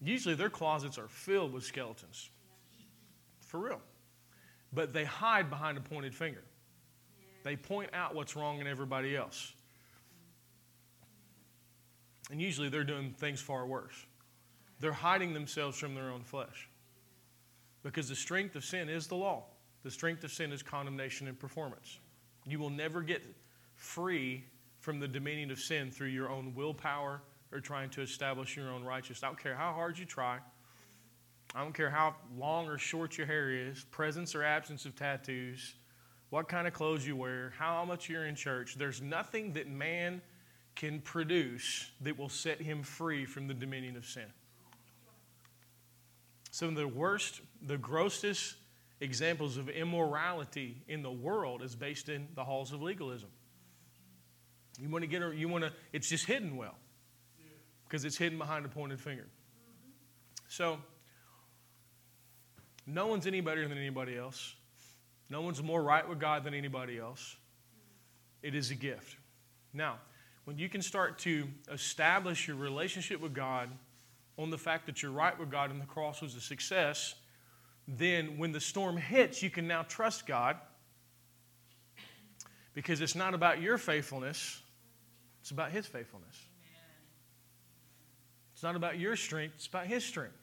[0.00, 2.30] Usually their closets are filled with skeletons.
[3.46, 3.80] For real.
[4.72, 6.42] But they hide behind a pointed finger.
[7.42, 9.52] They point out what's wrong in everybody else.
[12.30, 13.94] And usually they're doing things far worse.
[14.80, 16.68] They're hiding themselves from their own flesh.
[17.82, 19.44] Because the strength of sin is the law.
[19.82, 21.98] The strength of sin is condemnation and performance.
[22.46, 23.22] You will never get
[23.74, 24.44] free
[24.80, 28.84] from the dominion of sin through your own willpower or trying to establish your own
[28.84, 29.22] righteousness.
[29.22, 30.38] I don't care how hard you try.
[31.54, 35.74] I don't care how long or short your hair is, presence or absence of tattoos,
[36.32, 38.76] what kind of clothes you wear, how much you're in church.
[38.78, 40.22] There's nothing that man
[40.74, 44.24] can produce that will set him free from the dominion of sin.
[46.50, 48.54] Some of the worst, the grossest
[49.02, 53.28] examples of immorality in the world is based in the halls of legalism.
[54.80, 56.76] You want to get, you want to, it's just hidden well
[57.86, 59.26] because it's hidden behind a pointed finger.
[60.48, 60.78] So,
[62.86, 64.54] no one's any better than anybody else.
[65.32, 67.36] No one's more right with God than anybody else.
[68.42, 69.16] It is a gift.
[69.72, 69.96] Now,
[70.44, 73.70] when you can start to establish your relationship with God
[74.36, 77.14] on the fact that you're right with God and the cross was a success,
[77.88, 80.58] then when the storm hits, you can now trust God
[82.74, 84.60] because it's not about your faithfulness,
[85.40, 86.36] it's about His faithfulness.
[88.52, 90.36] It's not about your strength, it's about His strength.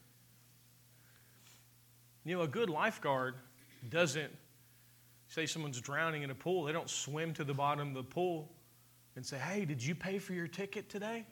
[2.25, 3.35] You know, a good lifeguard
[3.87, 4.31] doesn't
[5.29, 8.51] say someone's drowning in a pool, they don't swim to the bottom of the pool
[9.15, 11.25] and say, Hey, did you pay for your ticket today?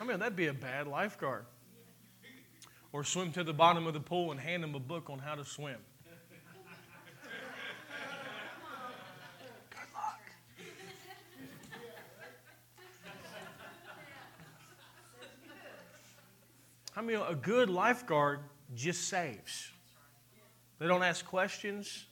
[0.00, 1.46] I mean, that'd be a bad lifeguard.
[2.92, 5.34] Or swim to the bottom of the pool and hand them a book on how
[5.34, 5.76] to swim.
[9.70, 10.20] Good luck.
[16.96, 18.40] I mean, a good lifeguard
[18.74, 19.70] just saves.
[20.78, 22.06] They don't ask questions.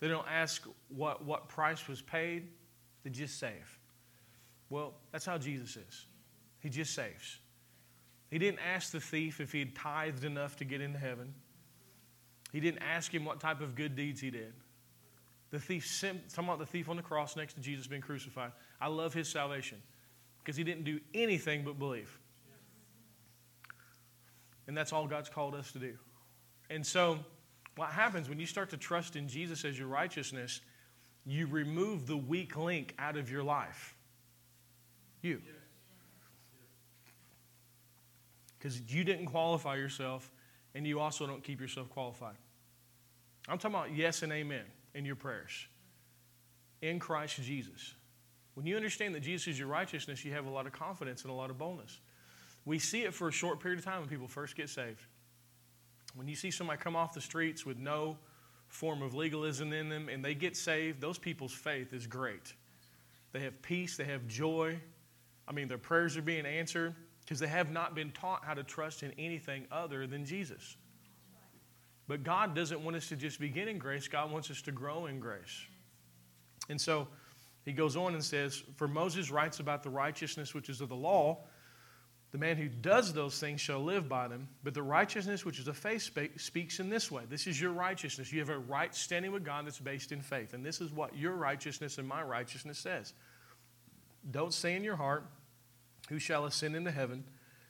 [0.00, 2.48] They don't ask what, what price was paid
[3.04, 3.78] they just save.
[4.70, 6.06] Well, that's how Jesus is.
[6.60, 7.38] He just saves.
[8.30, 11.32] He didn't ask the thief if he had tithed enough to get into heaven.
[12.52, 14.52] He didn't ask him what type of good deeds he did.
[15.50, 18.52] The thief, talking about the thief on the cross next to Jesus being crucified.
[18.80, 19.78] I love his salvation
[20.38, 22.18] because he didn't do anything but believe.
[24.66, 25.94] And that's all God's called us to do.
[26.68, 27.20] And so,
[27.78, 30.60] what happens when you start to trust in Jesus as your righteousness,
[31.24, 33.94] you remove the weak link out of your life.
[35.22, 35.40] You.
[38.58, 40.30] Because you didn't qualify yourself,
[40.74, 42.34] and you also don't keep yourself qualified.
[43.48, 44.64] I'm talking about yes and amen
[44.94, 45.66] in your prayers.
[46.82, 47.94] In Christ Jesus.
[48.54, 51.30] When you understand that Jesus is your righteousness, you have a lot of confidence and
[51.30, 52.00] a lot of boldness.
[52.64, 55.00] We see it for a short period of time when people first get saved.
[56.14, 58.16] When you see somebody come off the streets with no
[58.68, 62.54] form of legalism in them and they get saved, those people's faith is great.
[63.32, 64.78] They have peace, they have joy.
[65.46, 68.62] I mean, their prayers are being answered because they have not been taught how to
[68.62, 70.76] trust in anything other than Jesus.
[72.06, 75.06] But God doesn't want us to just begin in grace, God wants us to grow
[75.06, 75.66] in grace.
[76.70, 77.06] And so
[77.64, 80.96] he goes on and says, For Moses writes about the righteousness which is of the
[80.96, 81.44] law
[82.30, 84.48] the man who does those things shall live by them.
[84.62, 87.22] But the righteousness which is of faith speaks in this way.
[87.28, 88.30] This is your righteousness.
[88.32, 90.52] You have a right standing with God that's based in faith.
[90.52, 93.14] And this is what your righteousness and my righteousness says.
[94.30, 95.24] Don't say in your heart,
[96.10, 97.24] Who shall ascend into heaven?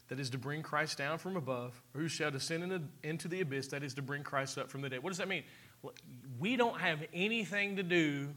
[0.09, 1.81] That is to bring Christ down from above.
[1.94, 3.68] Or who shall descend into the abyss?
[3.68, 5.03] That is to bring Christ up from the dead.
[5.03, 5.44] What does that mean?
[6.40, 8.29] We don't have anything to do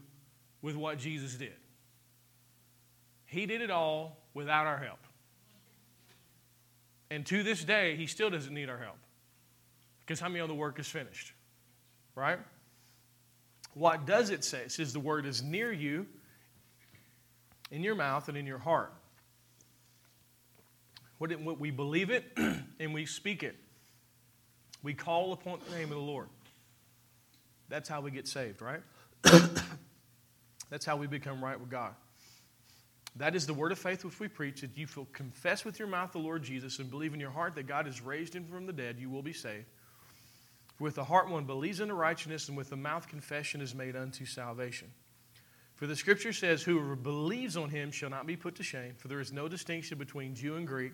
[0.60, 1.54] with what Jesus did.
[3.24, 4.98] He did it all without our help.
[7.12, 8.96] And to this day, he still doesn't need our help.
[10.00, 11.34] Because how many know the work is finished?
[12.14, 12.38] Right?
[13.74, 14.60] What does it say?
[14.60, 16.06] It says the word is near you,
[17.70, 18.94] in your mouth and in your heart.
[21.18, 22.24] What we believe it
[22.80, 23.56] and we speak it.
[24.82, 26.28] We call upon the name of the Lord.
[27.68, 28.80] That's how we get saved, right?
[30.70, 31.92] That's how we become right with God.
[33.16, 35.88] That is the word of faith which we preach that you will confess with your
[35.88, 38.66] mouth the Lord Jesus and believe in your heart that God has raised him from
[38.66, 39.66] the dead, you will be saved.
[40.76, 43.96] For With the heart one believes unto righteousness, and with the mouth confession is made
[43.96, 44.88] unto salvation.
[45.74, 49.08] For the scripture says, Whoever believes on him shall not be put to shame, for
[49.08, 50.92] there is no distinction between Jew and Greek.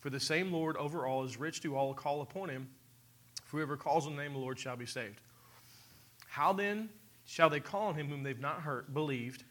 [0.00, 2.68] For the same Lord over all is rich to all call upon him.
[3.44, 5.20] For whoever calls on the name of the Lord shall be saved.
[6.28, 6.88] How then
[7.24, 9.44] shall they call on him whom they've not heard, believed?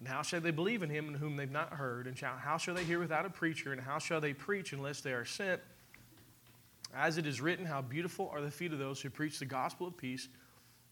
[0.00, 2.06] And how shall they believe in him in whom they've not heard?
[2.06, 3.72] And how shall they hear without a preacher?
[3.72, 5.60] And how shall they preach unless they are sent?
[6.94, 9.86] As it is written, how beautiful are the feet of those who preach the gospel
[9.86, 10.28] of peace,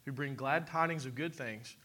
[0.05, 1.77] who bring glad tidings of good things.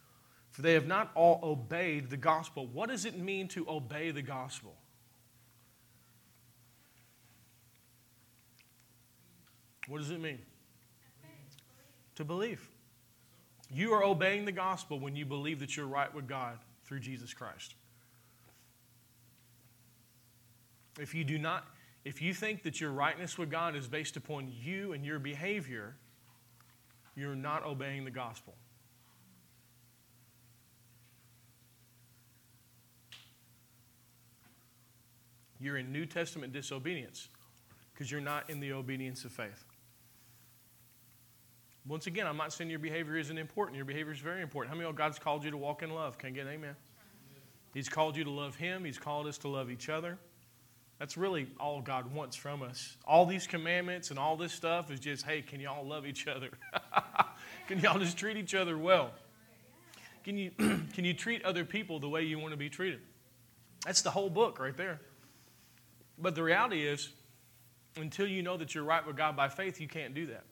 [0.51, 2.65] For they have not all obeyed the gospel.
[2.67, 4.75] What does it mean to obey the gospel?
[9.88, 10.39] What does it mean?
[12.15, 12.67] To believe.
[13.69, 17.34] You are obeying the gospel when you believe that you're right with God through Jesus
[17.34, 17.76] Christ.
[21.00, 21.67] If you do not,
[22.06, 25.95] if you think that your rightness with God is based upon you and your behavior,
[27.15, 28.56] you're not obeying the gospel.
[35.60, 37.30] You're in New Testament disobedience
[37.93, 39.66] because you're not in the obedience of faith.
[41.88, 43.78] Once again, I'm not saying your behavior isn't important.
[43.78, 44.71] Your behavior is very important.
[44.71, 46.17] How many of God's called you to walk in love?
[46.17, 46.76] Can I get an amen?
[47.73, 50.17] He's called you to love Him, He's called us to love each other.
[51.00, 52.97] That's really all God wants from us.
[53.06, 56.50] All these commandments and all this stuff is just, hey, can y'all love each other?
[57.67, 59.12] can y'all just treat each other well?
[60.23, 63.00] Can you, can you treat other people the way you want to be treated?
[63.86, 65.00] That's the whole book right there.
[66.17, 67.10] But the reality is,
[67.95, 70.43] until you know that you're right with God by faith, you can't do that.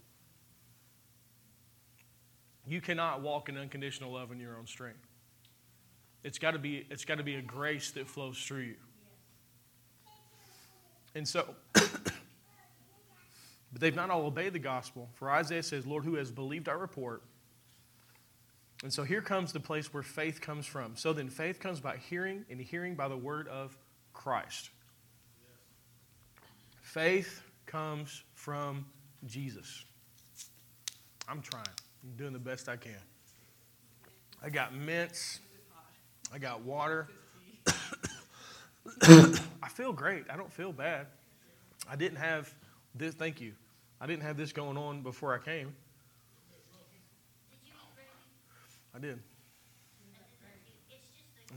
[2.68, 5.08] You cannot walk in unconditional love in your own strength.
[6.24, 8.76] It's got to be it's got to be a grace that flows through you.
[11.14, 11.86] And so but
[13.74, 15.10] they've not all obeyed the gospel.
[15.14, 17.22] For Isaiah says, "Lord, who has believed our report?"
[18.84, 20.96] And so here comes the place where faith comes from.
[20.96, 23.78] So then faith comes by hearing and hearing by the word of
[24.14, 24.70] Christ.
[26.82, 28.86] Faith comes from
[29.26, 29.86] Jesus.
[31.28, 31.66] I'm trying.
[32.06, 32.94] I'm doing the best I can.
[34.44, 35.40] I got mints.
[36.32, 37.08] I got water.
[39.02, 40.26] I feel great.
[40.30, 41.08] I don't feel bad.
[41.90, 42.54] I didn't have
[42.94, 43.16] this.
[43.16, 43.54] Thank you.
[44.00, 45.74] I didn't have this going on before I came.
[48.94, 49.20] I did.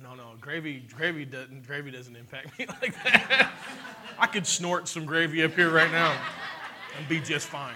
[0.02, 3.52] No, no, gravy, gravy doesn't, gravy doesn't impact me like that.
[4.18, 6.16] I could snort some gravy up here right now
[6.96, 7.74] and be just fine.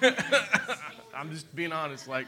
[1.14, 2.08] I'm just being honest.
[2.08, 2.26] Like,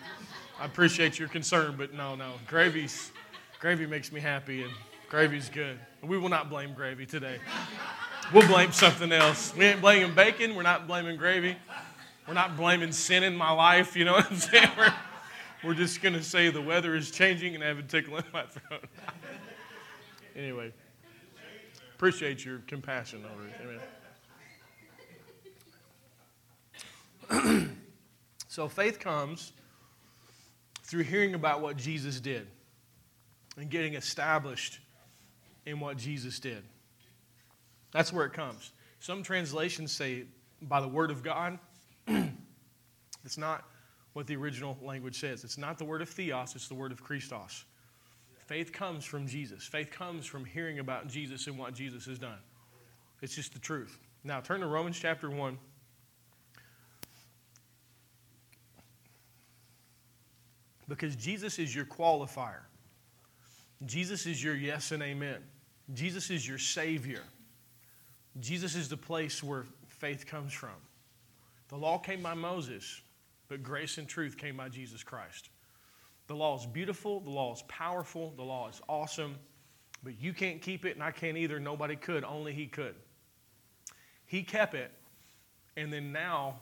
[0.60, 2.32] I appreciate your concern, but no, no.
[2.46, 3.12] Gravy's,
[3.60, 4.72] gravy makes me happy, and
[5.08, 5.78] gravy's good.
[6.02, 7.38] We will not blame gravy today.
[8.32, 9.54] We'll blame something else.
[9.56, 10.54] We ain't blaming bacon.
[10.54, 11.56] We're not blaming gravy.
[12.26, 13.96] We're not blaming sin in my life.
[13.96, 14.70] You know what I'm saying?
[14.78, 14.94] We're,
[15.64, 18.24] we're just going to say the weather is changing and I have a tickle in
[18.32, 18.84] my throat.
[20.36, 20.72] anyway,
[21.94, 23.54] appreciate your compassion over it.
[23.62, 23.78] Amen.
[28.52, 29.54] So faith comes
[30.82, 32.46] through hearing about what Jesus did
[33.56, 34.78] and getting established
[35.64, 36.62] in what Jesus did.
[37.92, 38.72] That's where it comes.
[39.00, 40.24] Some translations say
[40.60, 41.58] by the word of God.
[43.24, 43.64] it's not
[44.12, 45.44] what the original language says.
[45.44, 47.64] It's not the word of theos, it's the word of Christos.
[48.44, 49.64] Faith comes from Jesus.
[49.64, 52.38] Faith comes from hearing about Jesus and what Jesus has done.
[53.22, 53.98] It's just the truth.
[54.24, 55.56] Now turn to Romans chapter 1.
[60.92, 62.64] Because Jesus is your qualifier.
[63.86, 65.38] Jesus is your yes and amen.
[65.94, 67.22] Jesus is your Savior.
[68.40, 70.76] Jesus is the place where faith comes from.
[71.68, 73.00] The law came by Moses,
[73.48, 75.48] but grace and truth came by Jesus Christ.
[76.26, 79.36] The law is beautiful, the law is powerful, the law is awesome,
[80.02, 81.58] but you can't keep it, and I can't either.
[81.58, 82.96] Nobody could, only He could.
[84.26, 84.92] He kept it,
[85.74, 86.56] and then now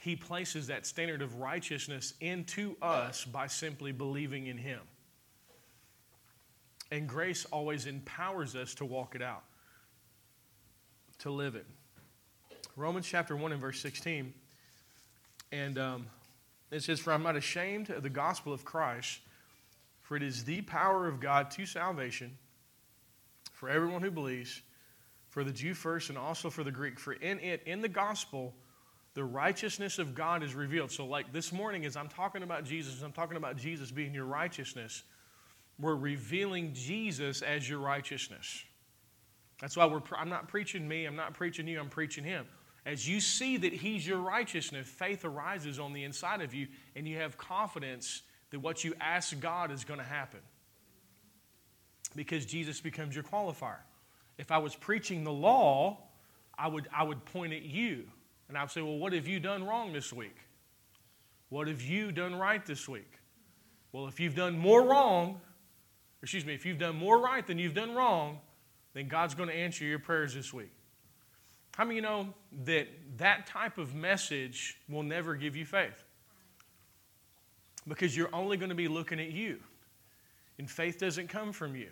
[0.00, 4.80] he places that standard of righteousness into us by simply believing in Him.
[6.90, 9.44] And grace always empowers us to walk it out,
[11.18, 11.66] to live it.
[12.76, 14.32] Romans chapter 1 and verse 16.
[15.52, 16.06] And um,
[16.70, 19.18] it says, For I'm not ashamed of the gospel of Christ,
[20.00, 22.38] for it is the power of God to salvation
[23.52, 24.62] for everyone who believes,
[25.28, 26.98] for the Jew first and also for the Greek.
[26.98, 28.54] For in it, in the gospel,
[29.14, 30.90] the righteousness of God is revealed.
[30.90, 34.24] So, like this morning, as I'm talking about Jesus, I'm talking about Jesus being your
[34.24, 35.02] righteousness,
[35.78, 38.64] we're revealing Jesus as your righteousness.
[39.60, 42.46] That's why we're, I'm not preaching me, I'm not preaching you, I'm preaching Him.
[42.86, 47.06] As you see that He's your righteousness, faith arises on the inside of you, and
[47.06, 50.40] you have confidence that what you ask God is going to happen.
[52.16, 53.78] Because Jesus becomes your qualifier.
[54.38, 55.98] If I was preaching the law,
[56.58, 58.04] I would, I would point at you,
[58.50, 60.36] and I would say, Well, what have you done wrong this week?
[61.50, 63.12] What have you done right this week?
[63.92, 65.40] Well, if you've done more wrong,
[66.20, 68.40] excuse me, if you've done more right than you've done wrong,
[68.92, 70.72] then God's going to answer your prayers this week.
[71.76, 72.34] How many you know
[72.64, 72.88] that
[73.18, 76.04] that type of message will never give you faith?
[77.86, 79.60] Because you're only going to be looking at you.
[80.58, 81.90] And faith doesn't come from you.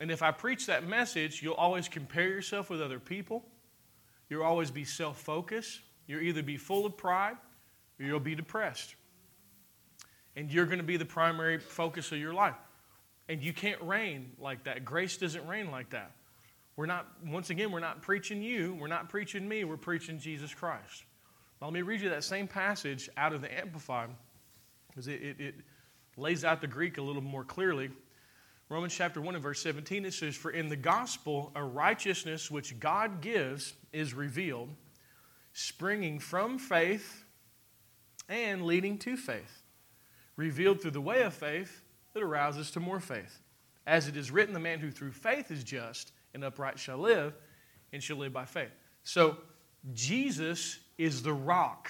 [0.00, 3.44] And if I preach that message, you'll always compare yourself with other people.
[4.28, 5.80] You'll always be self focused.
[6.06, 7.36] You'll either be full of pride
[7.98, 8.94] or you'll be depressed.
[10.36, 12.54] And you're going to be the primary focus of your life.
[13.28, 14.84] And you can't reign like that.
[14.84, 16.12] Grace doesn't reign like that.
[16.76, 20.52] We're not, once again, we're not preaching you, we're not preaching me, we're preaching Jesus
[20.52, 21.04] Christ.
[21.60, 24.10] Now, let me read you that same passage out of the Amplified,
[24.88, 25.54] because it, it, it
[26.18, 27.90] lays out the Greek a little more clearly.
[28.68, 32.80] Romans chapter 1 and verse 17, it says, For in the gospel, a righteousness which
[32.80, 34.70] God gives is revealed,
[35.52, 37.24] springing from faith
[38.28, 39.62] and leading to faith,
[40.34, 43.40] revealed through the way of faith that arouses to more faith.
[43.86, 47.34] As it is written, the man who through faith is just and upright shall live,
[47.92, 48.72] and shall live by faith.
[49.04, 49.38] So,
[49.94, 51.88] Jesus is the rock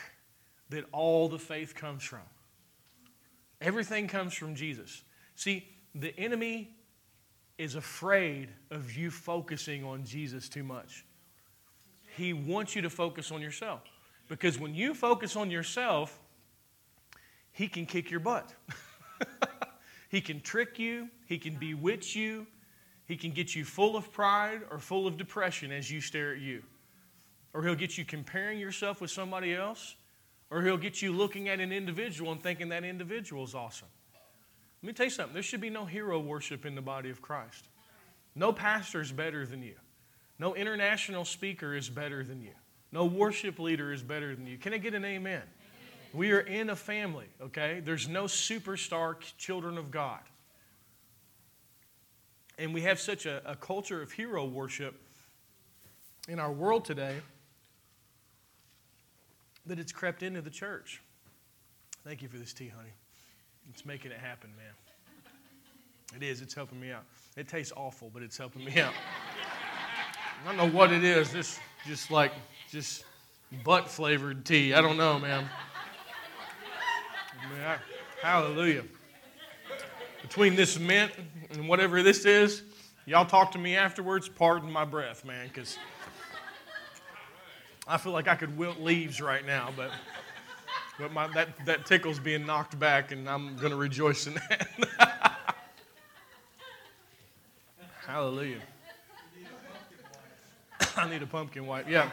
[0.68, 2.20] that all the faith comes from.
[3.62, 5.02] Everything comes from Jesus.
[5.34, 5.66] See,
[6.00, 6.70] the enemy
[7.58, 11.04] is afraid of you focusing on Jesus too much.
[12.16, 13.82] He wants you to focus on yourself.
[14.28, 16.18] Because when you focus on yourself,
[17.52, 18.52] he can kick your butt.
[20.08, 22.46] he can trick you, he can bewitch you,
[23.06, 26.40] he can get you full of pride or full of depression as you stare at
[26.40, 26.62] you.
[27.54, 29.94] Or he'll get you comparing yourself with somebody else,
[30.50, 33.88] or he'll get you looking at an individual and thinking that individual is awesome.
[34.82, 37.22] Let me tell you something there should be no hero worship in the body of
[37.22, 37.68] Christ.
[38.34, 39.74] No pastor is better than you.
[40.38, 42.52] No international speaker is better than you.
[42.92, 44.58] No worship leader is better than you.
[44.58, 45.42] Can I get an amen?
[46.12, 47.80] We are in a family, okay?
[47.84, 50.20] There's no superstar children of God.
[52.58, 54.94] And we have such a, a culture of hero worship
[56.28, 57.16] in our world today
[59.66, 61.02] that it's crept into the church.
[62.04, 62.92] Thank you for this tea, honey.
[63.70, 66.20] It's making it happen, man.
[66.20, 66.40] It is.
[66.40, 67.04] It's helping me out.
[67.36, 68.94] It tastes awful, but it's helping me out.
[70.44, 71.32] I don't know what it is.
[71.32, 72.32] This just like
[72.70, 73.04] just
[73.64, 74.74] butt flavored tea.
[74.74, 75.48] I don't know, man.
[77.64, 77.76] I
[78.22, 78.82] hallelujah
[80.26, 81.12] between this mint
[81.50, 82.62] and whatever this is,
[83.04, 84.28] y'all talk to me afterwards.
[84.28, 85.78] Pardon my breath, man, because
[87.86, 89.92] I feel like I could wilt leaves right now, but
[90.98, 94.68] but my, that, that tickle's being knocked back, and I'm going to rejoice in that.
[98.06, 98.60] Hallelujah.
[100.96, 101.88] I need a pumpkin wipe.
[101.88, 102.08] Yeah.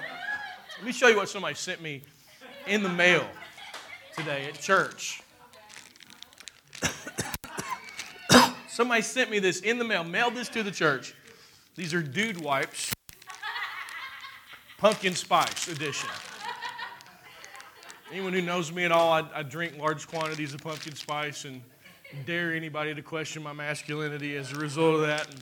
[0.77, 2.01] Let me show you what somebody sent me
[2.67, 3.25] in the mail
[4.17, 5.21] today at church.
[8.67, 11.13] Somebody sent me this in the mail, mailed this to the church.
[11.75, 12.91] These are dude wipes,
[14.77, 16.09] pumpkin spice edition.
[18.13, 21.63] Anyone who knows me at all, I, I, drink large quantities of pumpkin spice and
[22.27, 25.27] dare anybody to question my masculinity as a result of that.
[25.27, 25.39] And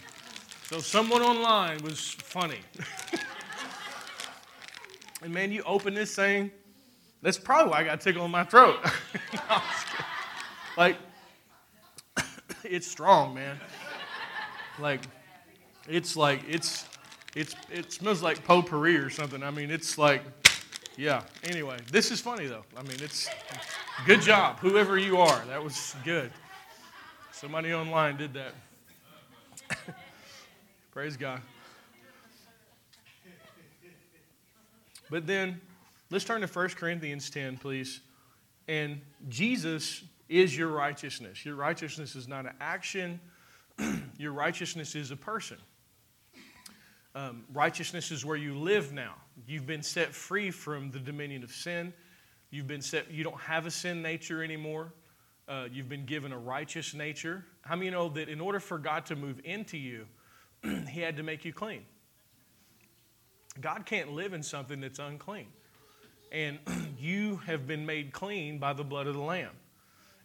[0.69, 2.59] so someone online was funny.
[5.21, 6.49] and man, you open this thing,
[7.21, 8.77] that's probably why I got a tickle in my throat.
[9.33, 9.61] no,
[10.77, 10.95] like,
[12.63, 13.59] it's strong, man.
[14.79, 15.01] Like,
[15.89, 16.85] it's like it's
[17.35, 19.43] it's it smells like potpourri or something.
[19.43, 20.23] I mean, it's like,
[20.97, 21.23] yeah.
[21.43, 22.63] Anyway, this is funny though.
[22.77, 23.29] I mean, it's
[24.05, 25.43] good job, whoever you are.
[25.45, 26.31] That was good.
[27.31, 28.53] Somebody online did that.
[30.91, 31.41] Praise God.
[35.09, 35.59] But then,
[36.09, 37.99] let's turn to 1 Corinthians 10, please.
[38.67, 41.45] And Jesus is your righteousness.
[41.45, 43.19] Your righteousness is not an action,
[44.17, 45.57] your righteousness is a person.
[47.13, 49.15] Um, righteousness is where you live now.
[49.45, 51.93] You've been set free from the dominion of sin.
[52.51, 54.93] You've been set, you don't have a sin nature anymore.
[55.47, 57.45] Uh, you've been given a righteous nature.
[57.61, 60.05] How many know that in order for God to move into you,
[60.89, 61.85] He had to make you clean?
[63.59, 65.47] God can't live in something that's unclean.
[66.31, 66.59] And
[66.99, 69.51] you have been made clean by the blood of the Lamb.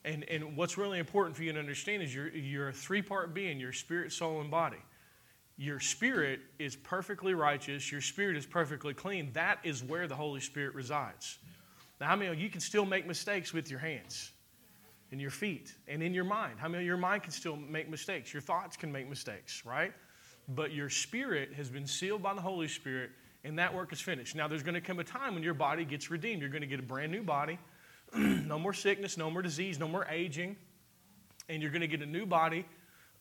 [0.05, 3.35] And, and what's really important for you to understand is you're, you're a three part
[3.35, 4.79] being your spirit, soul, and body.
[5.59, 9.31] Your spirit is perfectly righteous, your spirit is perfectly clean.
[9.33, 11.39] That is where the Holy Spirit resides.
[12.01, 14.33] Now, how many of you can still make mistakes with your hands
[15.11, 16.59] and your feet and in your mind?
[16.59, 18.35] How many of your mind can still make mistakes?
[18.35, 19.95] Your thoughts can make mistakes, right?
[20.49, 23.11] But your spirit has been sealed by the Holy Spirit,
[23.43, 24.37] and that work is finished.
[24.37, 26.43] Now, there's going to come a time when your body gets redeemed.
[26.43, 27.59] You're going to get a brand new body.
[28.15, 30.57] no more sickness, no more disease, no more aging.
[31.49, 32.67] And you're going to get a new body.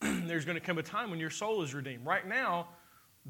[0.00, 2.04] there's going to come a time when your soul is redeemed.
[2.04, 2.68] Right now,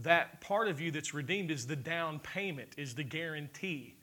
[0.02, 3.94] that part of you that's redeemed is the down payment, is the guarantee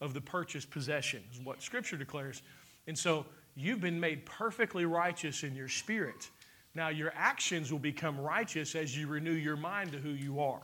[0.00, 2.42] of the purchased possession, is what Scripture declares.
[2.86, 6.30] And so you've been made perfectly righteous in your spirit.
[6.74, 10.62] Now, your actions will become righteous as you renew your mind to who you are.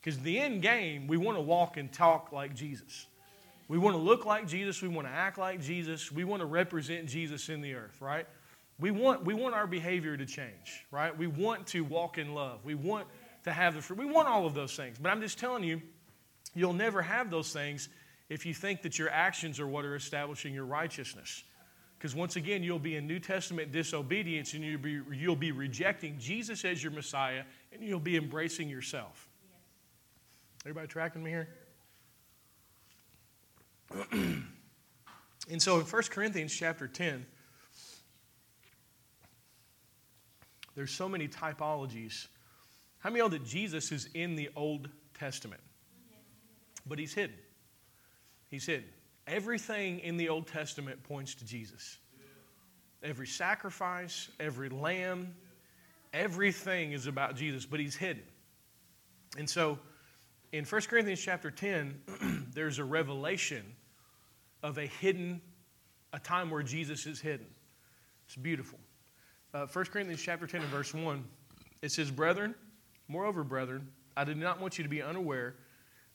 [0.00, 3.06] Because the end game, we want to walk and talk like Jesus.
[3.68, 4.82] We want to look like Jesus.
[4.82, 6.10] We want to act like Jesus.
[6.10, 8.26] We want to represent Jesus in the earth, right?
[8.80, 11.16] We want, we want our behavior to change, right?
[11.16, 12.64] We want to walk in love.
[12.64, 13.06] We want
[13.44, 13.98] to have the fruit.
[13.98, 14.96] We want all of those things.
[15.00, 15.82] But I'm just telling you,
[16.54, 17.88] you'll never have those things
[18.28, 21.42] if you think that your actions are what are establishing your righteousness.
[21.98, 26.18] Because once again, you'll be in New Testament disobedience and you'll be, you'll be rejecting
[26.18, 29.28] Jesus as your Messiah and you'll be embracing yourself.
[30.64, 31.48] Everybody tracking me here?
[34.12, 34.42] and
[35.58, 37.26] so in 1 Corinthians chapter 10,
[40.80, 42.26] there's so many typologies.
[43.00, 45.60] How many know that Jesus is in the Old Testament?
[46.86, 47.36] But he's hidden.
[48.48, 48.88] He's hidden.
[49.26, 51.98] Everything in the Old Testament points to Jesus.
[53.02, 55.34] Every sacrifice, every lamb,
[56.14, 58.22] everything is about Jesus, but he's hidden.
[59.36, 59.78] And so
[60.50, 63.66] in 1 Corinthians chapter 10, there's a revelation
[64.62, 65.42] of a hidden,
[66.14, 67.48] a time where Jesus is hidden.
[68.24, 68.78] It's beautiful.
[69.52, 71.24] Uh, 1 Corinthians chapter 10 and verse 1,
[71.82, 72.54] it says, Brethren,
[73.08, 75.56] moreover, brethren, I did not want you to be unaware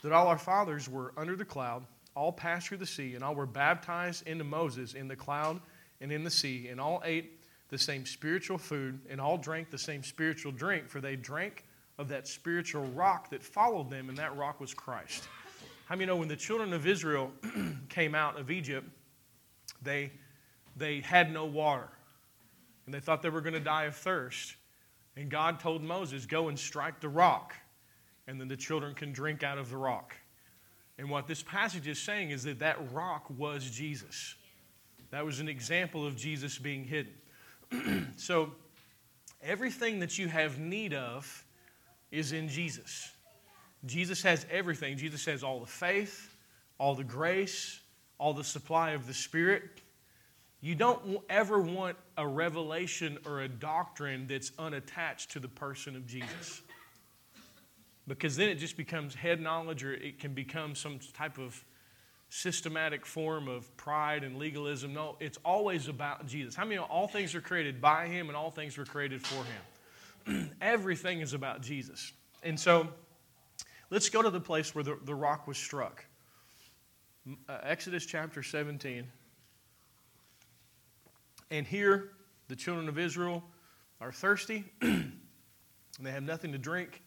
[0.04, 1.84] that all our fathers were under the cloud
[2.16, 5.60] all passed through the sea, and all were baptized into Moses in the cloud
[6.00, 9.78] and in the sea, and all ate the same spiritual food, and all drank the
[9.78, 11.66] same spiritual drink, for they drank
[11.98, 15.28] of that spiritual rock that followed them, and that rock was Christ.
[15.88, 17.32] How many know when the children of Israel
[17.90, 18.88] came out of Egypt,
[19.82, 20.12] they,
[20.78, 21.90] they had no water,
[22.86, 24.56] and they thought they were going to die of thirst.
[25.16, 27.56] And God told Moses, Go and strike the rock,
[28.28, 30.16] and then the children can drink out of the rock.
[30.98, 34.36] And what this passage is saying is that that rock was Jesus.
[35.12, 38.14] That was an example of Jesus being hidden.
[38.18, 38.52] so,
[39.42, 41.46] everything that you have need of
[42.12, 43.12] is in Jesus.
[43.86, 44.98] Jesus has everything.
[44.98, 46.36] Jesus has all the faith,
[46.80, 47.80] all the grace,
[48.18, 49.82] all the supply of the Spirit.
[50.62, 56.08] You don't ever want a revelation or a doctrine that's unattached to the person of
[56.08, 56.62] Jesus
[58.08, 61.64] because then it just becomes head knowledge or it can become some type of
[62.30, 64.94] systematic form of pride and legalism.
[64.94, 66.56] No, it's always about Jesus.
[66.56, 69.44] How many all things are created by Him and all things were created for
[70.26, 70.52] Him?
[70.62, 72.12] Everything is about Jesus.
[72.44, 72.88] And so
[73.90, 76.06] let's go to the place where the, the rock was struck.
[77.50, 79.08] Uh, Exodus chapter 17.
[81.52, 82.12] And here,
[82.48, 83.44] the children of Israel
[84.02, 85.14] are thirsty, and
[86.02, 87.02] they have nothing to drink.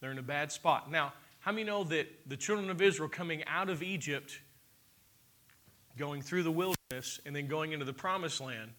[0.00, 0.90] They're in a bad spot.
[0.90, 4.40] Now, how many know that the children of Israel coming out of Egypt,
[5.96, 8.70] going through the wilderness, and then going into the promised land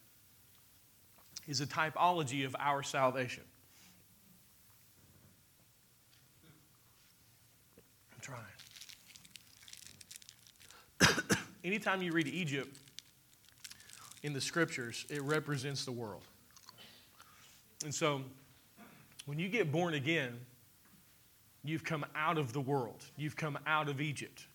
[1.48, 3.44] is a typology of our salvation?
[8.14, 8.44] I'm trying.
[11.64, 12.78] Anytime you read Egypt
[14.24, 16.24] in the scriptures, it represents the world.
[17.84, 18.22] And so,
[19.26, 20.40] when you get born again,
[21.64, 24.46] You've come out of the world, you've come out of Egypt.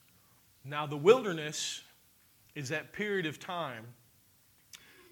[0.64, 1.82] Now, the wilderness
[2.56, 3.84] is that period of time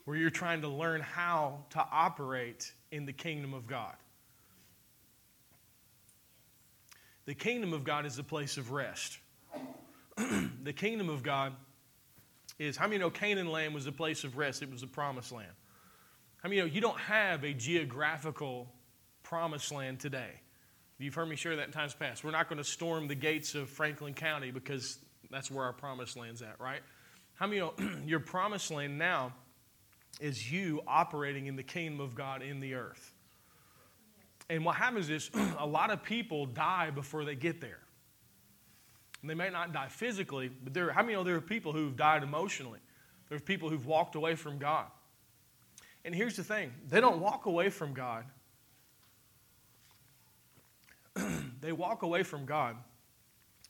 [0.05, 3.95] where you're trying to learn how to operate in the kingdom of God.
[7.27, 9.19] The kingdom of God is a place of rest.
[10.63, 11.55] the kingdom of God
[12.59, 14.63] is, how many know Canaan land was a place of rest?
[14.63, 15.53] It was a promised land.
[16.43, 18.69] How many know you don't have a geographical
[19.23, 20.41] promised land today?
[20.99, 22.23] You've heard me share that in times past.
[22.23, 24.99] We're not going to storm the gates of Franklin County because
[25.31, 26.81] that's where our promised land's at, right?
[27.35, 27.75] How many know
[28.07, 29.33] your promised land now
[30.21, 33.13] is you operating in the kingdom of God in the earth?
[34.49, 37.81] And what happens is a lot of people die before they get there.
[39.25, 41.97] And they may not die physically, but there, how many know there are people who've
[41.97, 42.79] died emotionally?
[43.31, 44.85] There are people who've walked away from God.
[46.05, 48.27] And here's the thing they don't walk away from God,
[51.63, 52.77] they walk away from God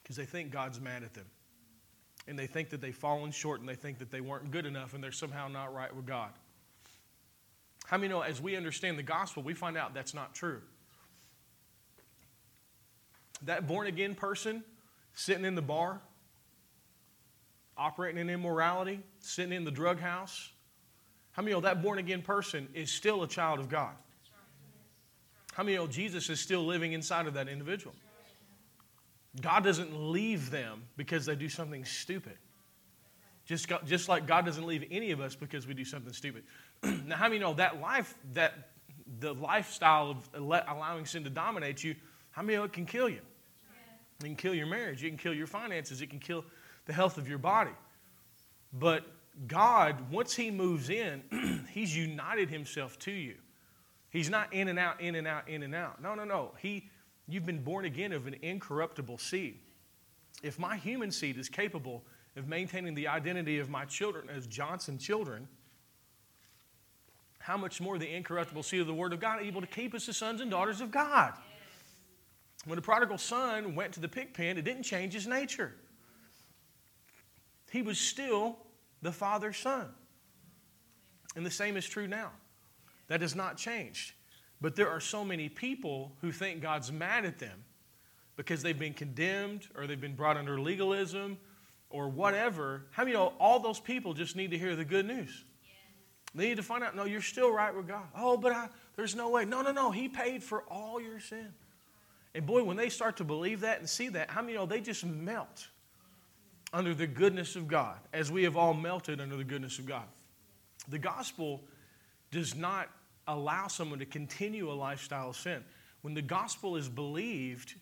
[0.03, 1.27] because they think God's mad at them.
[2.27, 4.93] And they think that they've fallen short and they think that they weren't good enough
[4.93, 6.31] and they're somehow not right with God.
[7.87, 10.63] How many know as we understand the gospel, we find out that's not true?
[13.45, 14.65] That born again person
[15.15, 16.01] sitting in the bar,
[17.77, 20.51] operating in immorality, sitting in the drug house,
[21.33, 23.95] how many know that born again person is still a child of God?
[25.53, 27.95] How many know Jesus is still living inside of that individual?
[29.41, 32.37] God doesn't leave them because they do something stupid.
[33.47, 36.45] Just, just like God doesn't leave any of us because we do something stupid.
[36.83, 38.71] now, how many know that life, that
[39.19, 41.95] the lifestyle of allowing sin to dominate you,
[42.31, 43.21] how many know it can kill you?
[44.25, 45.03] It can kill your marriage.
[45.05, 46.01] It can kill your finances.
[46.03, 46.45] It can kill
[46.87, 47.71] the health of your body.
[48.73, 49.05] But
[49.47, 53.37] God, once He moves in, He's united Himself to you.
[54.11, 56.01] He's not in and out, in and out, in and out.
[56.01, 56.53] No, no, no.
[56.61, 56.89] He,
[57.27, 59.59] you've been born again of an incorruptible seed.
[60.43, 62.05] If my human seed is capable
[62.37, 65.49] of maintaining the identity of my children as Johnson children,
[67.39, 70.09] how much more the incorruptible seed of the Word of God able to keep us
[70.09, 71.35] as sons and daughters of God?
[72.67, 75.75] When the prodigal son went to the pig pen, it didn't change his nature.
[77.71, 78.57] He was still
[79.03, 79.89] the Father's Son.
[81.37, 82.31] And the same is true now.
[83.09, 84.13] That has not changed.
[84.61, 87.65] But there are so many people who think God's mad at them
[88.37, 91.37] because they've been condemned or they've been brought under legalism
[91.91, 92.87] or whatever.
[92.93, 95.45] How many know all those people just need to hear the good news?
[96.35, 98.07] They need to find out, no, you're still right with God.
[98.17, 99.45] Oh, but I, there's no way.
[99.45, 99.91] No, no, no.
[99.91, 101.53] He paid for all your sin.
[102.35, 104.81] And boy, when they start to believe that and see that, how many know they
[104.81, 105.69] just melt
[106.75, 110.03] under the goodness of God, as we have all melted under the goodness of God.
[110.89, 111.63] The gospel
[112.33, 112.91] does not
[113.29, 115.63] allow someone to continue a lifestyle of sin.
[116.03, 117.75] When the gospel is believed,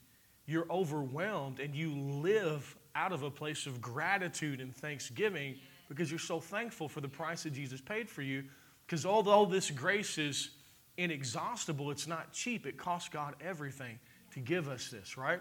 [0.44, 5.56] you're overwhelmed and you live out of a place of gratitude and thanksgiving
[5.88, 8.44] because you're so thankful for the price that Jesus paid for you.
[8.86, 10.50] Because although this grace is
[10.98, 12.66] inexhaustible, it's not cheap.
[12.66, 13.98] It costs God everything
[14.34, 15.40] to give us this, right?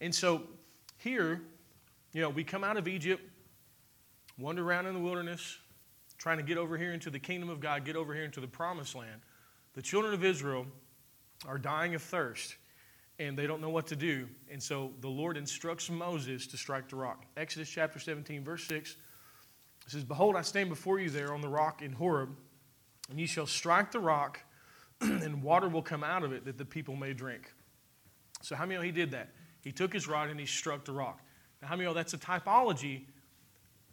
[0.00, 0.42] And so
[0.98, 1.40] here,
[2.12, 3.22] you know, we come out of Egypt,
[4.38, 5.58] wander around in the wilderness,
[6.18, 8.46] trying to get over here into the kingdom of God, get over here into the
[8.46, 9.20] promised land.
[9.74, 10.66] The children of Israel
[11.46, 12.56] are dying of thirst
[13.18, 14.28] and they don't know what to do.
[14.50, 17.24] And so the Lord instructs Moses to strike the rock.
[17.36, 18.96] Exodus chapter 17, verse 6
[19.86, 22.30] says, Behold, I stand before you there on the rock in Horeb,
[23.10, 24.40] and ye shall strike the rock,
[25.00, 27.52] and water will come out of it that the people may drink.
[28.42, 29.30] So, how many know he did that?
[29.62, 31.20] He took his rod and he struck the rock.
[31.62, 33.04] Now, how many know that's a typology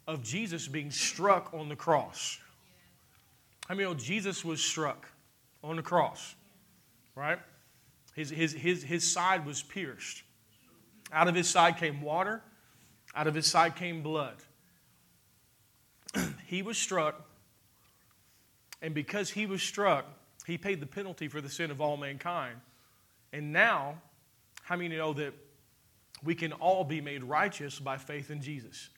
[0.08, 2.38] of Jesus being struck on the cross?
[3.68, 5.08] How many know Jesus was struck
[5.64, 6.36] on the cross?
[7.16, 7.40] Right?
[8.16, 10.24] His, his, his, his side was pierced.
[11.14, 12.42] Out of his side came water,
[13.16, 14.36] out of his side came blood.
[16.46, 17.26] he was struck,
[18.82, 20.06] and because he was struck,
[20.46, 22.58] he paid the penalty for the sin of all mankind.
[23.34, 24.02] And now,
[24.64, 25.34] how many know that
[26.24, 28.90] we can all be made righteous by faith in Jesus.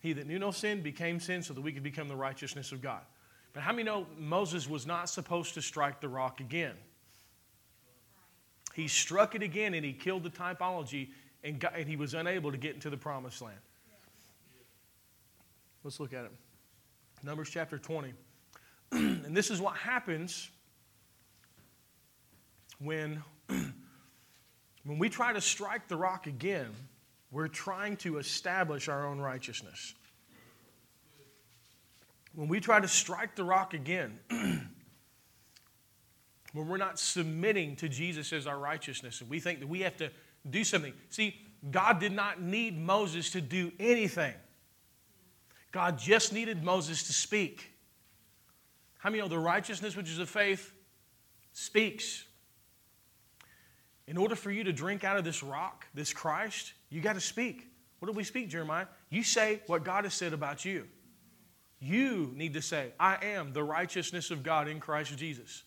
[0.00, 2.80] He that knew no sin became sin so that we could become the righteousness of
[2.80, 3.00] God.
[3.52, 6.74] But how many know Moses was not supposed to strike the rock again?
[8.74, 11.08] He struck it again and he killed the typology
[11.42, 13.56] and, got, and he was unable to get into the promised land.
[15.82, 16.32] Let's look at it.
[17.22, 18.12] Numbers chapter 20.
[18.92, 20.50] and this is what happens
[22.78, 26.68] when when we try to strike the rock again,
[27.30, 29.94] we're trying to establish our own righteousness.
[32.34, 34.18] When we try to strike the rock again,
[36.52, 39.96] when we're not submitting to Jesus as our righteousness, and we think that we have
[39.96, 40.10] to
[40.48, 40.92] do something.
[41.10, 41.34] See,
[41.70, 44.34] God did not need Moses to do anything.
[45.72, 47.72] God just needed Moses to speak.
[48.98, 50.72] How many know the righteousness which is of faith
[51.52, 52.24] speaks?
[54.08, 57.20] In order for you to drink out of this rock, this Christ, you got to
[57.20, 57.68] speak.
[57.98, 58.86] What do we speak, Jeremiah?
[59.10, 60.86] You say what God has said about you.
[61.80, 65.64] You need to say, I am the righteousness of God in Christ Jesus.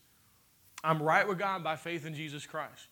[0.83, 2.87] I'm right with God by faith in Jesus Christ.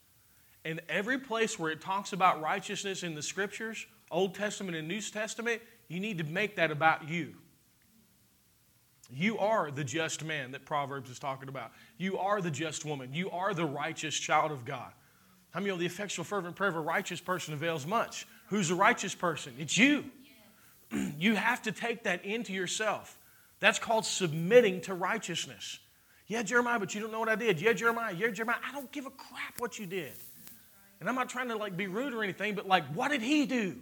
[0.66, 5.02] And every place where it talks about righteousness in the scriptures, Old Testament and New
[5.02, 7.36] Testament, you need to make that about you.
[9.10, 11.72] You are the just man that Proverbs is talking about.
[11.98, 13.14] You are the just woman.
[13.14, 14.92] You are the righteous child of God.
[15.60, 18.28] Many know the effectual, fervent prayer of a righteous person avails much?
[18.48, 19.54] Who's a righteous person?
[19.58, 20.06] It's you.
[21.20, 23.18] you have to take that into yourself.
[23.60, 25.80] That's called submitting to righteousness.
[26.28, 27.60] Yeah, Jeremiah, but you don't know what I did.
[27.62, 28.58] Yeah, Jeremiah, yeah, Jeremiah.
[28.68, 30.12] I don't give a crap what you did.
[31.00, 33.46] And I'm not trying to like be rude or anything, but like, what did he
[33.46, 33.76] do?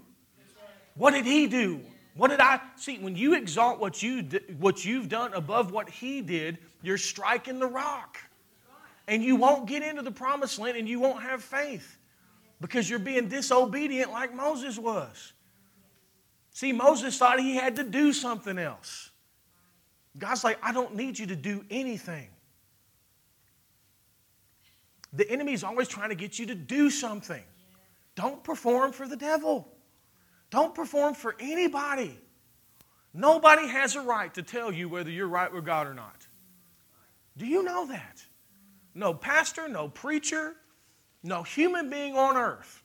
[0.96, 1.82] What did he do?
[2.16, 3.00] What did I see?
[3.00, 4.22] When you exalt what you
[4.60, 8.18] what you've done above what he did, you're striking the rock,
[9.08, 11.98] and you won't get into the promised land, and you won't have faith
[12.62, 15.34] because you're being disobedient like Moses was.
[16.52, 19.12] See, Moses thought he had to do something else.
[20.18, 22.30] God's like, I don't need you to do anything.
[25.12, 27.44] The enemy is always trying to get you to do something.
[28.16, 29.68] Don't perform for the devil.
[30.50, 32.18] Don't perform for anybody.
[33.14, 36.26] Nobody has a right to tell you whether you're right with God or not.
[37.38, 38.24] Do you know that?
[38.96, 40.56] No pastor, no preacher,
[41.22, 42.82] no human being on earth.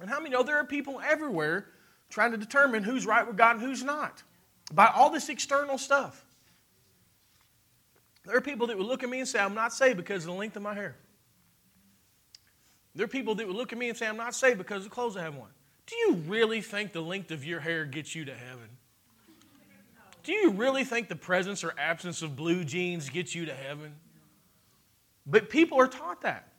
[0.00, 1.66] And how many know there are people everywhere
[2.08, 4.22] trying to determine who's right with God and who's not
[4.72, 6.24] by all this external stuff?
[8.24, 10.32] There are people that would look at me and say, I'm not saved because of
[10.32, 10.96] the length of my hair.
[12.94, 14.84] There are people that would look at me and say, I'm not saved because of
[14.84, 15.48] the clothes I have on.
[15.86, 18.68] Do you really think the length of your hair gets you to heaven?
[20.24, 23.94] Do you really think the presence or absence of blue jeans gets you to heaven?
[25.26, 26.52] But people are taught that.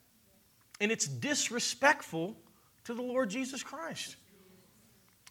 [0.79, 2.37] And it's disrespectful
[2.83, 4.15] to the Lord Jesus Christ.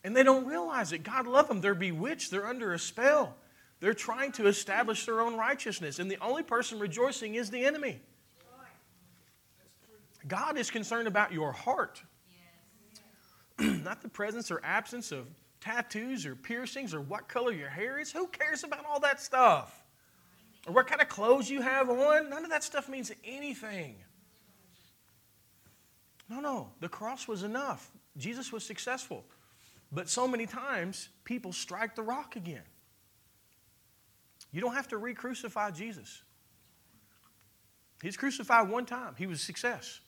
[0.03, 1.03] And they don't realize it.
[1.03, 1.61] God love them.
[1.61, 2.30] They're bewitched.
[2.30, 3.37] They're under a spell.
[3.80, 5.99] They're trying to establish their own righteousness.
[5.99, 8.01] And the only person rejoicing is the enemy.
[10.26, 12.03] God is concerned about your heart.
[13.59, 15.26] not the presence or absence of
[15.61, 18.12] tattoos or piercings or what color your hair is.
[18.12, 19.86] Who cares about all that stuff?
[20.67, 22.29] Or what kind of clothes you have on?
[22.29, 23.97] None of that stuff means anything.
[26.29, 26.71] No, no.
[26.81, 27.91] The cross was enough.
[28.17, 29.25] Jesus was successful.
[29.93, 32.64] But so many times, people strike the rock again.
[34.51, 36.23] You don't have to re crucify Jesus.
[38.03, 40.01] He's crucified one time, he was a success.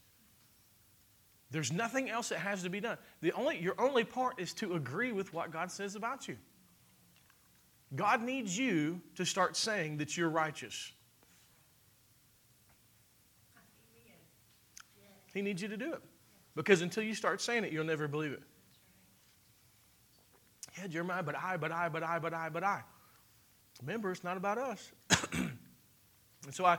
[1.51, 2.99] There's nothing else that has to be done.
[3.23, 6.37] The only, your only part is to agree with what God says about you.
[7.95, 10.93] God needs you to start saying that you're righteous.
[15.33, 16.03] He needs you to do it.
[16.55, 18.43] Because until you start saying it, you'll never believe it.
[20.77, 22.83] Yeah, Jeremiah, but I, but I, but I, but I, but I.
[23.81, 24.91] Remember, it's not about us.
[25.33, 25.51] and
[26.51, 26.79] so I,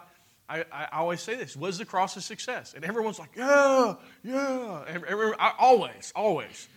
[0.50, 2.74] I, I always say this was the cross a success?
[2.74, 5.54] And everyone's like, yeah, yeah.
[5.58, 6.68] Always, always.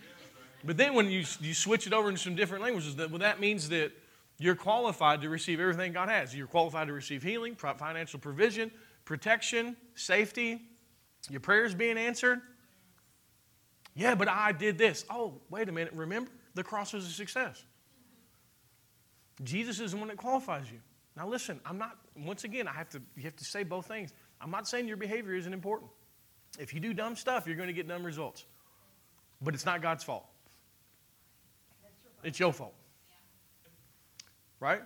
[0.64, 3.40] But then when you, you switch it over into some different languages, that, well, that
[3.40, 3.92] means that
[4.42, 6.34] you're qualified to receive everything God has.
[6.34, 8.72] You're qualified to receive healing, financial provision,
[9.04, 10.60] protection, safety,
[11.30, 12.40] your prayers being answered.
[13.94, 15.04] Yeah, but I did this.
[15.08, 15.92] Oh, wait a minute.
[15.94, 17.62] Remember, the cross was a success.
[19.44, 20.78] Jesus is the one that qualifies you.
[21.16, 24.12] Now listen, I'm not once again, I have to you have to say both things.
[24.40, 25.90] I'm not saying your behavior isn't important.
[26.58, 28.44] If you do dumb stuff, you're going to get dumb results.
[29.40, 30.26] But it's not God's fault.
[32.24, 32.74] It's your fault.
[34.62, 34.82] Right?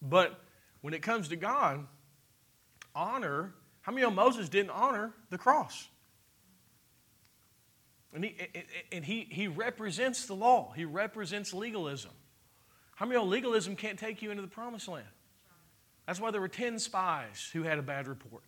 [0.00, 0.40] But
[0.80, 1.86] when it comes to God,
[2.94, 5.86] honor, how many of Moses didn't honor the cross?
[8.14, 8.36] And he,
[8.90, 10.72] and he, he represents the law.
[10.74, 12.12] He represents legalism.
[12.94, 15.04] How many know legalism can't take you into the promised land?
[16.06, 18.44] That's why there were 10 spies who had a bad report.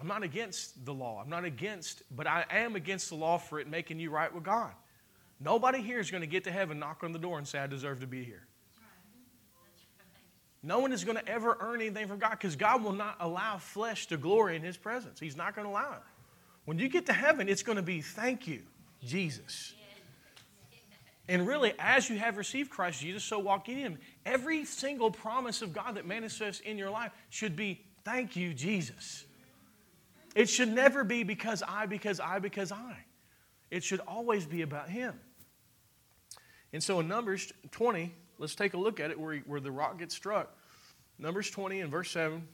[0.00, 1.20] I'm not against the law.
[1.22, 4.42] I'm not against, but I am against the law for it making you right with
[4.42, 4.72] God.
[5.40, 7.66] Nobody here is going to get to heaven, knock on the door, and say, I
[7.66, 8.46] deserve to be here.
[10.62, 13.56] No one is going to ever earn anything from God because God will not allow
[13.56, 15.18] flesh to glory in His presence.
[15.18, 16.02] He's not going to allow it.
[16.66, 18.60] When you get to heaven, it's going to be thank you,
[19.02, 19.72] Jesus.
[21.28, 23.98] And really, as you have received Christ Jesus, so walk in Him.
[24.26, 29.24] Every single promise of God that manifests in your life should be, thank you, Jesus.
[30.34, 32.96] It should never be because I, because I, because I.
[33.70, 35.18] It should always be about Him.
[36.72, 39.72] And so in Numbers 20, let's take a look at it where, he, where the
[39.72, 40.56] rock gets struck.
[41.18, 42.46] Numbers 20 and verse 7,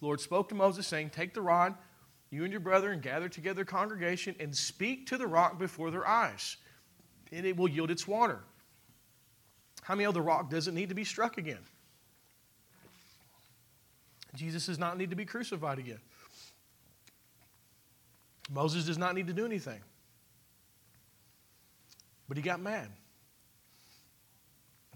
[0.00, 1.74] Lord spoke to Moses, saying, Take the rod,
[2.30, 5.90] you and your brother, and gather together a congregation, and speak to the rock before
[5.90, 6.56] their eyes
[7.32, 8.40] and it will yield its water.
[9.82, 11.58] How many of the rock doesn't need to be struck again?
[14.34, 16.00] Jesus does not need to be crucified again.
[18.50, 19.80] Moses does not need to do anything.
[22.28, 22.88] But he got mad.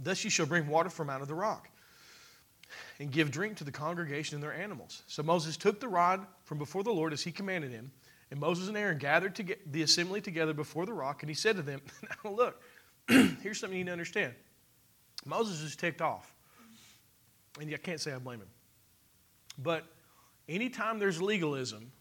[0.00, 1.68] Thus you shall bring water from out of the rock
[2.98, 5.02] and give drink to the congregation and their animals.
[5.06, 7.90] So Moses took the rod from before the Lord as he commanded him,
[8.30, 11.56] and Moses and Aaron gathered to the assembly together before the rock, and he said
[11.56, 11.80] to them,
[12.24, 12.62] Now look,
[13.08, 14.32] here's something you need to understand.
[15.24, 16.34] Moses is ticked off.
[17.60, 18.48] And I can't say I blame him.
[19.58, 19.84] But
[20.48, 21.92] anytime there's legalism,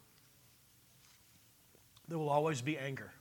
[2.08, 3.12] there will always be anger.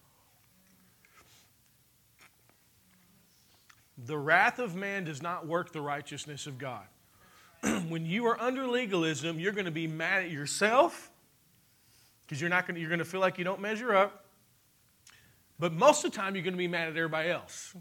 [4.07, 6.85] The wrath of man does not work the righteousness of God.
[7.89, 11.11] when you are under legalism, you're going to be mad at yourself
[12.25, 14.25] because you're not going to, you're going to feel like you don't measure up.
[15.59, 17.75] But most of the time, you're going to be mad at everybody else.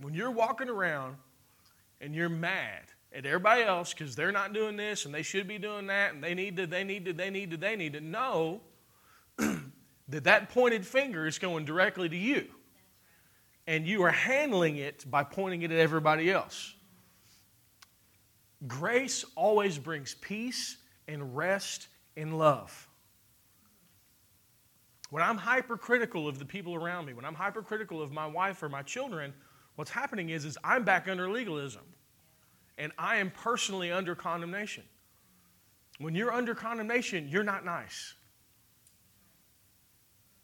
[0.00, 1.16] When you're walking around
[2.00, 2.80] and you're mad
[3.12, 6.24] at everybody else because they're not doing this and they should be doing that and
[6.24, 8.62] they need to, they need to, they need to, they need to know
[9.36, 12.48] that that pointed finger is going directly to you.
[13.66, 16.74] And you are handling it by pointing it at everybody else.
[18.66, 20.76] Grace always brings peace
[21.08, 22.88] and rest and love.
[25.10, 28.68] When I'm hypercritical of the people around me, when I'm hypercritical of my wife or
[28.68, 29.34] my children,
[29.76, 31.82] what's happening is, is I'm back under legalism
[32.78, 34.84] and I am personally under condemnation.
[35.98, 38.14] When you're under condemnation, you're not nice.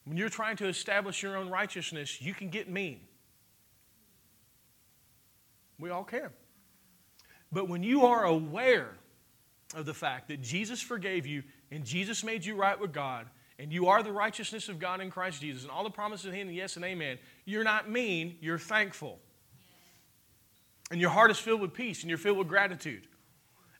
[0.05, 3.08] When you're trying to establish your own righteousness, you can get mean.
[5.79, 6.31] We all can.
[7.53, 8.91] But when you are aware
[9.75, 13.27] of the fact that Jesus forgave you and Jesus made you right with God,
[13.59, 16.33] and you are the righteousness of God in Christ Jesus, and all the promises of
[16.33, 19.19] Him, yes and amen, you're not mean, you're thankful.
[20.91, 23.07] And your heart is filled with peace and you're filled with gratitude.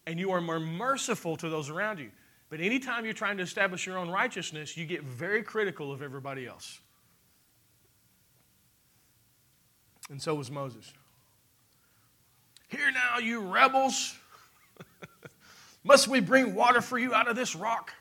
[0.07, 2.11] And you are more merciful to those around you.
[2.51, 6.47] But anytime you're trying to establish your own righteousness, you get very critical of everybody
[6.47, 6.81] else.
[10.11, 10.93] And so was Moses.
[12.69, 14.17] Hear now, you rebels.
[15.85, 17.93] Must we bring water for you out of this rock?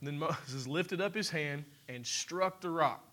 [0.00, 3.04] And then Moses lifted up his hand and struck the rock.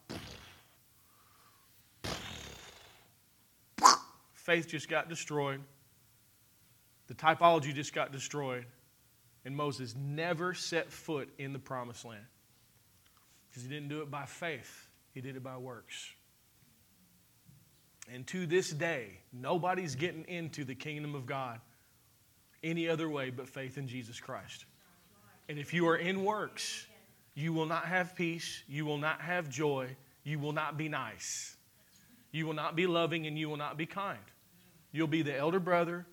[4.46, 5.60] faith just got destroyed.
[7.08, 8.66] The typology just got destroyed.
[9.44, 12.26] And Moses never set foot in the promised land.
[13.50, 16.12] Because he didn't do it by faith, he did it by works.
[18.28, 21.60] To this day, nobody's getting into the kingdom of God
[22.64, 24.66] any other way but faith in Jesus Christ.
[25.48, 26.88] And if you are in works,
[27.36, 31.56] you will not have peace, you will not have joy, you will not be nice,
[32.32, 34.18] you will not be loving, and you will not be kind.
[34.92, 36.08] You'll be the elder brother,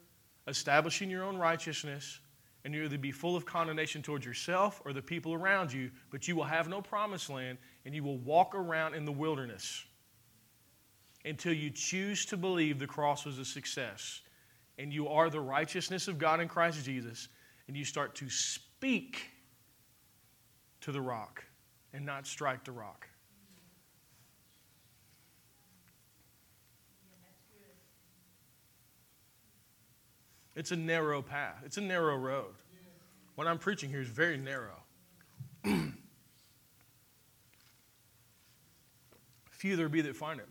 [0.47, 2.19] establishing your own righteousness,
[2.65, 6.29] and you'll either be full of condemnation towards yourself or the people around you, but
[6.29, 7.57] you will have no promised land,
[7.87, 9.87] and you will walk around in the wilderness
[11.25, 14.23] until you choose to believe the cross was a success
[14.79, 17.29] and you are the righteousness of God in Christ Jesus,
[17.69, 19.31] and you start to speak
[20.81, 21.45] to the rock
[21.93, 23.07] and not strike the rock.
[30.55, 32.55] It's a narrow path, it's a narrow road.
[33.37, 34.77] What I'm preaching here is very narrow.
[39.51, 40.49] Few there be that find it.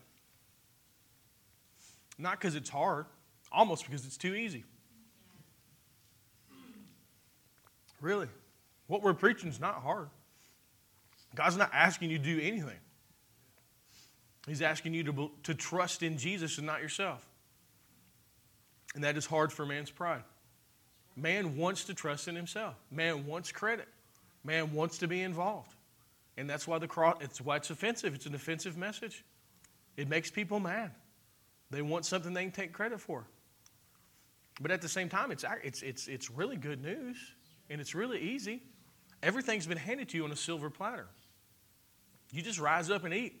[2.18, 3.06] Not because it's hard,
[3.50, 4.64] almost because it's too easy.
[8.00, 8.28] Really.
[8.88, 10.08] What we're preaching is not hard.
[11.34, 12.78] God's not asking you to do anything.
[14.46, 17.26] He's asking you to, to trust in Jesus and not yourself.
[18.94, 20.24] And that is hard for man's pride.
[21.16, 22.74] Man wants to trust in himself.
[22.90, 23.88] Man wants credit.
[24.44, 25.72] Man wants to be involved.
[26.36, 28.14] And that's why the cross it's why it's offensive.
[28.14, 29.24] It's an offensive message.
[29.96, 30.90] It makes people mad.
[31.72, 33.24] They want something they can take credit for.
[34.60, 37.16] But at the same time, it's, it's, it's, it's really good news
[37.70, 38.62] and it's really easy.
[39.22, 41.08] Everything's been handed to you on a silver platter.
[42.30, 43.40] You just rise up and eat.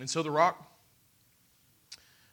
[0.00, 0.68] And so the rock,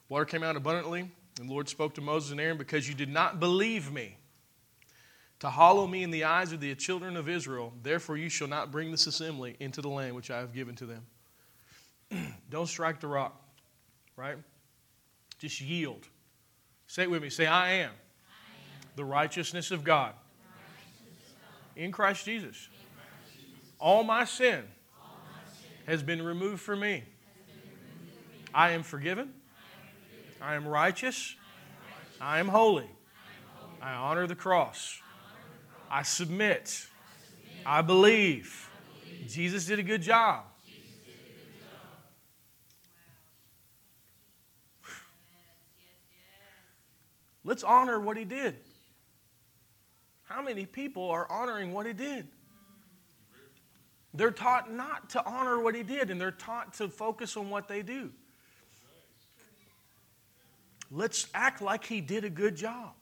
[0.10, 3.10] water came out abundantly, and the Lord spoke to Moses and Aaron, because you did
[3.10, 4.18] not believe me
[5.46, 8.72] to hollow me in the eyes of the children of Israel, therefore you shall not
[8.72, 11.06] bring this assembly into the land which I have given to them.
[12.50, 13.40] Don't strike the rock,
[14.18, 14.38] right?
[15.38, 16.08] Just yield.
[16.88, 17.30] Say it with me.
[17.30, 17.92] Say, I am, I am.
[18.96, 20.14] the righteousness of God,
[20.50, 21.84] righteousness of God.
[21.84, 22.68] In, Christ Jesus.
[22.72, 23.72] in Christ Jesus.
[23.80, 24.64] All my sin,
[25.00, 27.04] All my sin has been removed from me.
[28.52, 29.32] I am forgiven.
[30.42, 31.36] I am righteous.
[32.20, 32.90] I am holy.
[33.80, 35.04] I honor the cross.
[35.90, 36.88] I submit.
[37.66, 38.70] I believe.
[39.28, 40.46] Jesus did a good job.
[47.44, 48.56] Let's honor what he did.
[50.24, 52.28] How many people are honoring what he did?
[54.16, 57.68] They're taught not to honor what he did, and they're taught to focus on what
[57.68, 58.12] they do.
[60.90, 62.94] Let's act like he did a good job.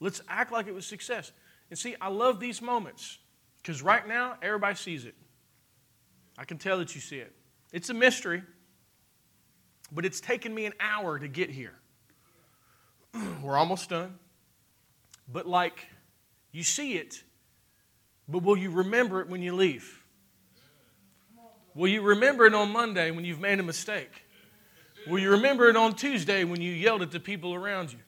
[0.00, 1.32] Let's act like it was success.
[1.74, 3.18] And see, I love these moments
[3.60, 5.16] because right now, everybody sees it.
[6.38, 7.34] I can tell that you see it.
[7.72, 8.44] It's a mystery,
[9.90, 11.74] but it's taken me an hour to get here.
[13.42, 14.14] We're almost done.
[15.26, 15.88] But, like,
[16.52, 17.24] you see it,
[18.28, 20.00] but will you remember it when you leave?
[21.74, 24.26] Will you remember it on Monday when you've made a mistake?
[25.08, 27.98] Will you remember it on Tuesday when you yelled at the people around you?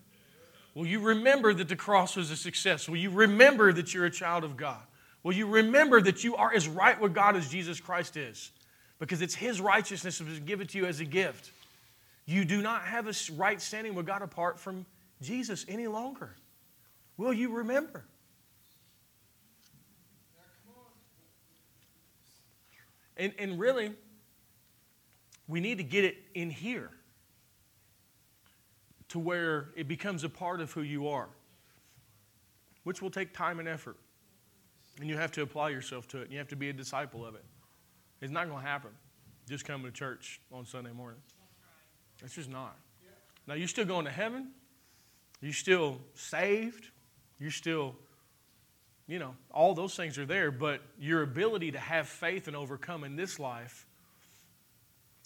[0.76, 2.86] Will you remember that the cross was a success?
[2.86, 4.82] Will you remember that you're a child of God?
[5.22, 8.50] Will you remember that you are as right with God as Jesus Christ is?
[8.98, 11.50] Because it's His righteousness that was given to you as a gift.
[12.26, 14.84] You do not have a right standing with God apart from
[15.22, 16.36] Jesus any longer.
[17.16, 18.04] Will you remember?
[23.16, 23.92] And, and really,
[25.48, 26.90] we need to get it in here
[29.16, 31.30] to where it becomes a part of who you are,
[32.84, 33.96] which will take time and effort.
[35.00, 36.24] And you have to apply yourself to it.
[36.24, 37.44] And you have to be a disciple of it.
[38.20, 38.90] It's not going to happen
[39.48, 41.18] just coming to church on Sunday morning.
[42.22, 42.76] It's just not.
[43.46, 44.50] Now, you're still going to heaven.
[45.40, 46.88] You're still saved.
[47.38, 47.94] You're still,
[49.06, 50.50] you know, all those things are there.
[50.50, 53.86] But your ability to have faith and overcome in this life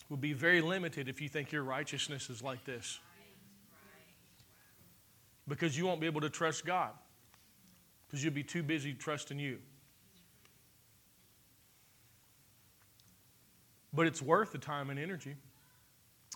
[0.08, 3.00] will be very limited if you think your righteousness is like this.
[5.50, 6.92] Because you won't be able to trust God.
[8.06, 9.58] Because you'll be too busy trusting you.
[13.92, 15.34] But it's worth the time and energy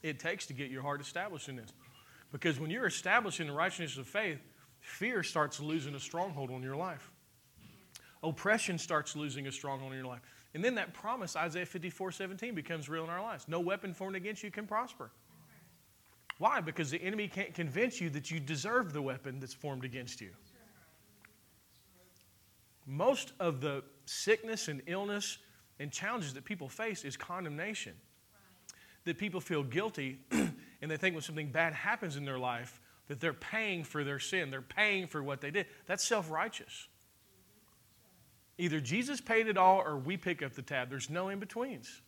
[0.02, 1.72] it takes to get your heart established in this.
[2.30, 4.38] Because when you're establishing the righteousness of faith,
[4.80, 7.10] fear starts losing a stronghold on your life.
[8.22, 10.20] Oppression starts losing a stronghold in your life.
[10.52, 13.46] And then that promise, Isaiah 54 17, becomes real in our lives.
[13.48, 15.10] No weapon formed against you can prosper.
[16.38, 16.60] Why?
[16.60, 20.30] Because the enemy can't convince you that you deserve the weapon that's formed against you.
[22.86, 25.38] Most of the sickness and illness
[25.78, 27.94] and challenges that people face is condemnation.
[29.04, 33.20] That people feel guilty and they think when something bad happens in their life that
[33.20, 35.66] they're paying for their sin, they're paying for what they did.
[35.86, 36.88] That's self righteous.
[38.56, 40.88] Either Jesus paid it all or we pick up the tab.
[40.88, 42.00] There's no in betweens.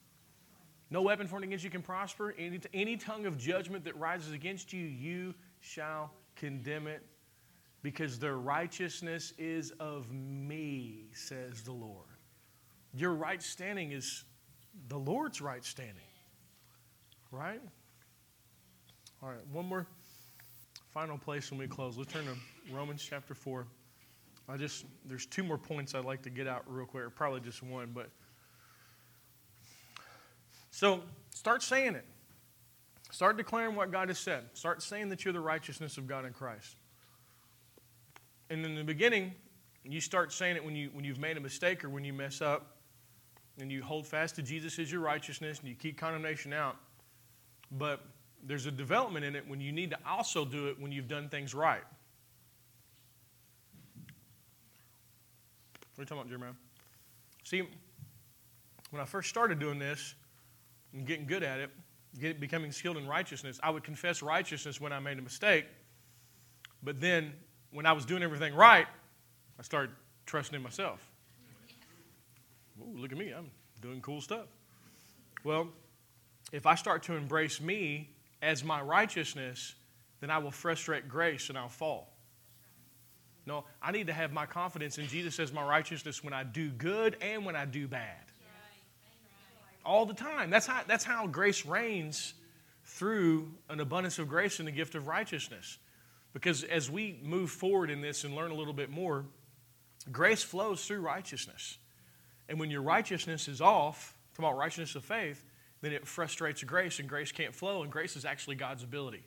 [0.91, 2.35] No weapon formed against you can prosper.
[2.39, 7.03] Any, any tongue of judgment that rises against you, you shall condemn it,
[7.83, 12.07] because their righteousness is of me, says the Lord.
[12.95, 14.25] Your right standing is
[14.89, 15.97] the Lord's right standing.
[17.33, 17.61] Right?
[19.23, 19.87] All right, one more
[20.93, 21.97] final place when we close.
[21.99, 22.37] Let's turn to
[22.73, 23.67] Romans chapter 4.
[24.49, 27.41] I just, there's two more points I'd like to get out real quick, or probably
[27.41, 28.09] just one, but.
[30.77, 31.01] So
[31.31, 32.05] start saying it.
[33.11, 34.45] Start declaring what God has said.
[34.53, 36.77] Start saying that you're the righteousness of God in Christ.
[38.51, 39.33] And in the beginning,
[39.85, 42.43] you start saying it when, you, when you've made a mistake or when you mess
[42.43, 42.77] up,
[43.59, 46.77] and you hold fast to Jesus as your righteousness, and you keep condemnation out.
[47.73, 48.05] But
[48.45, 51.31] there's a development in it when you need to also do it when you've done
[51.31, 51.85] things right.
[55.95, 56.53] What are you talking about, Jeremiah?
[57.45, 57.63] See,
[58.91, 60.15] when I first started doing this
[60.97, 61.71] and getting good at it,
[62.19, 65.67] get, becoming skilled in righteousness, I would confess righteousness when I made a mistake.
[66.83, 67.33] But then
[67.71, 68.87] when I was doing everything right,
[69.59, 69.95] I started
[70.25, 71.07] trusting in myself.
[72.81, 73.51] Ooh, look at me, I'm
[73.83, 74.47] doing cool stuff.
[75.45, 75.69] Well,
[76.53, 79.75] if I start to embrace me as my righteousness,
[80.21, 82.13] then I will frustrate grace and I'll fall.
[83.45, 86.71] No, I need to have my confidence in Jesus as my righteousness when I do
[86.71, 88.27] good and when I do bad.
[89.87, 90.51] All the time.
[90.51, 92.35] That's how, that's how grace reigns
[92.85, 95.79] through an abundance of grace and the gift of righteousness.
[96.33, 99.25] Because as we move forward in this and learn a little bit more,
[100.13, 101.79] grace flows through righteousness.
[102.49, 105.45] And when your righteousness is off, talking about righteousness of faith,
[105.81, 109.25] then it frustrates grace and grace can't flow, and grace is actually God's ability.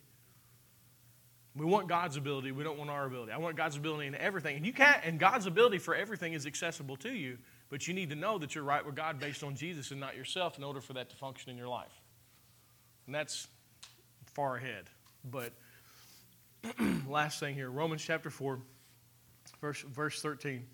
[1.56, 2.52] We want God's ability.
[2.52, 3.32] We don't want our ability.
[3.32, 4.56] I want God's ability in everything.
[4.56, 7.38] And you can't, and God's ability for everything is accessible to you,
[7.70, 10.16] but you need to know that you're right with God based on Jesus and not
[10.16, 12.02] yourself in order for that to function in your life.
[13.06, 13.46] And that's
[14.34, 14.90] far ahead.
[15.24, 15.52] But
[17.08, 18.58] last thing here Romans chapter 4,
[19.60, 20.66] verse, verse 13.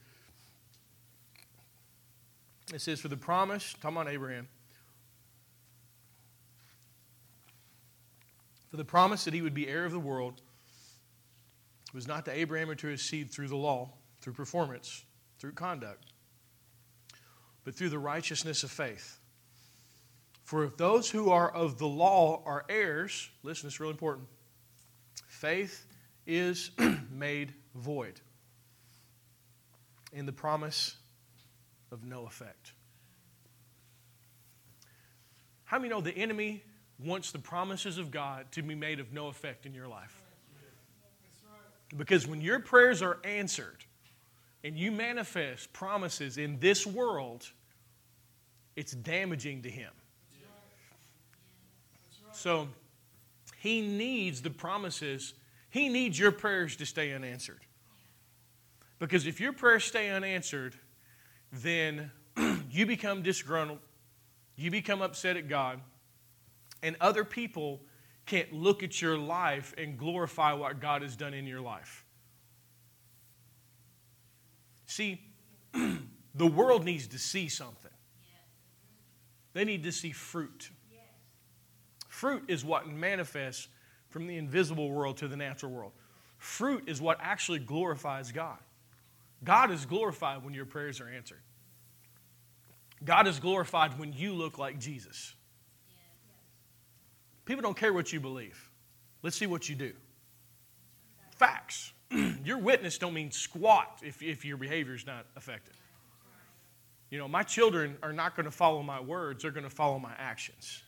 [2.74, 4.48] It says, For the promise, talking about Abraham,
[8.70, 10.40] for the promise that he would be heir of the world
[11.94, 13.90] was not to Abraham or to his seed through the law,
[14.20, 15.04] through performance,
[15.38, 16.04] through conduct,
[17.66, 19.18] but through the righteousness of faith.
[20.44, 24.28] For if those who are of the law are heirs, listen, it's really important.
[25.26, 25.84] Faith
[26.28, 26.70] is
[27.10, 28.20] made void
[30.12, 30.94] in the promise
[31.90, 32.70] of no effect.
[35.64, 36.62] How many know the enemy
[37.04, 40.22] wants the promises of God to be made of no effect in your life?
[41.96, 43.85] Because when your prayers are answered
[44.64, 47.50] and you manifest promises in this world,
[48.74, 49.92] it's damaging to him.
[52.32, 52.68] So
[53.58, 55.34] he needs the promises,
[55.70, 57.60] he needs your prayers to stay unanswered.
[58.98, 60.74] Because if your prayers stay unanswered,
[61.52, 62.10] then
[62.70, 63.80] you become disgruntled,
[64.56, 65.80] you become upset at God,
[66.82, 67.80] and other people
[68.26, 72.05] can't look at your life and glorify what God has done in your life.
[74.86, 75.20] See,
[76.34, 77.90] the world needs to see something.
[79.52, 80.70] They need to see fruit.
[82.08, 83.68] Fruit is what manifests
[84.08, 85.92] from the invisible world to the natural world.
[86.38, 88.58] Fruit is what actually glorifies God.
[89.44, 91.40] God is glorified when your prayers are answered.
[93.04, 95.34] God is glorified when you look like Jesus.
[97.44, 98.70] People don't care what you believe.
[99.22, 99.92] Let's see what you do.
[101.36, 101.92] Facts.
[102.44, 105.76] your witness don't mean squat if, if your behavior is not effective.
[107.10, 109.98] You know, my children are not going to follow my words, they're going to follow
[109.98, 110.82] my actions.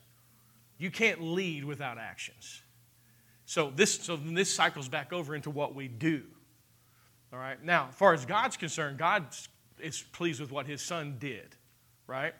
[0.78, 2.62] You can't lead without actions.
[3.46, 6.22] So this, so this cycles back over into what we do.
[7.32, 7.62] All right.
[7.62, 9.26] Now, as far as God's concerned, God
[9.80, 11.56] is pleased with what His Son did,
[12.06, 12.34] right?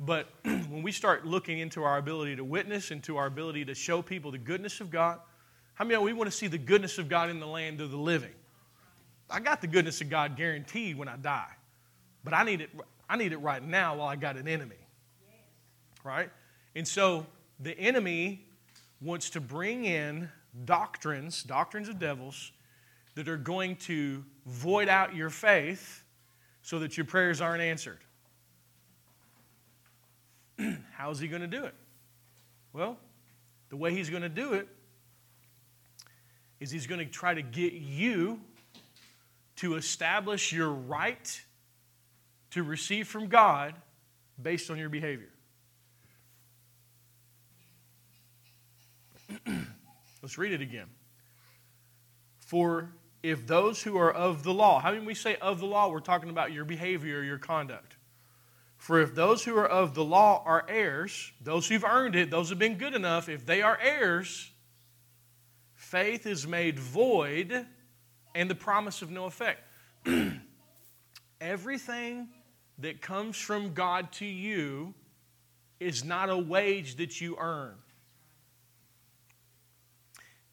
[0.00, 4.02] But when we start looking into our ability to witness, into our ability to show
[4.02, 5.20] people the goodness of God,
[5.74, 7.90] how many of we want to see the goodness of God in the land of
[7.90, 8.32] the living?
[9.28, 11.50] I got the goodness of God guaranteed when I die,
[12.22, 12.70] but I need it.
[13.08, 14.76] I need it right now while I got an enemy,
[16.04, 16.30] right?
[16.74, 17.26] And so
[17.60, 18.46] the enemy
[19.00, 20.30] wants to bring in
[20.64, 22.52] doctrines, doctrines of devils,
[23.14, 26.02] that are going to void out your faith
[26.62, 27.98] so that your prayers aren't answered.
[30.92, 31.74] How's he going to do it?
[32.72, 32.96] Well,
[33.68, 34.68] the way he's going to do it
[36.64, 38.40] is he's going to try to get you
[39.56, 41.42] to establish your right
[42.52, 43.74] to receive from God
[44.42, 45.28] based on your behavior.
[50.22, 50.86] Let's read it again.
[52.38, 52.88] For
[53.22, 55.90] if those who are of the law, how many we say of the law?
[55.90, 57.96] We're talking about your behavior, your conduct.
[58.78, 62.48] For if those who are of the law are heirs, those who've earned it, those
[62.48, 64.50] who've been good enough, if they are heirs,
[65.94, 67.64] faith is made void
[68.34, 69.60] and the promise of no effect.
[71.40, 72.26] Everything
[72.78, 74.92] that comes from God to you
[75.78, 77.76] is not a wage that you earn.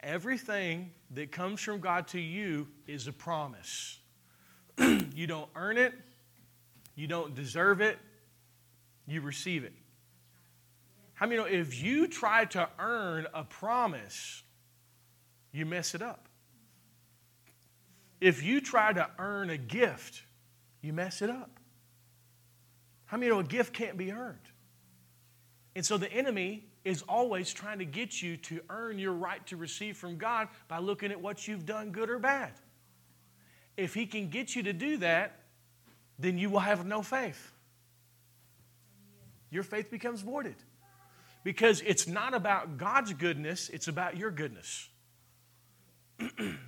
[0.01, 3.97] Everything that comes from God to you is a promise.
[4.77, 5.95] you don't earn it,
[6.93, 7.97] you don't deserve it,
[9.07, 9.73] you receive it.
[11.15, 14.43] How many know if you try to earn a promise,
[15.52, 16.28] you mess it up?
[18.19, 20.22] If you try to earn a gift,
[20.82, 21.49] you mess it up.
[23.06, 24.38] How many know a gift can't be earned?
[25.76, 29.57] And so the enemy is always trying to get you to earn your right to
[29.57, 32.52] receive from God by looking at what you've done, good or bad.
[33.78, 35.40] If he can get you to do that,
[36.19, 37.52] then you will have no faith.
[39.49, 40.56] Your faith becomes voided.
[41.44, 44.88] Because it's not about God's goodness, it's about your goodness.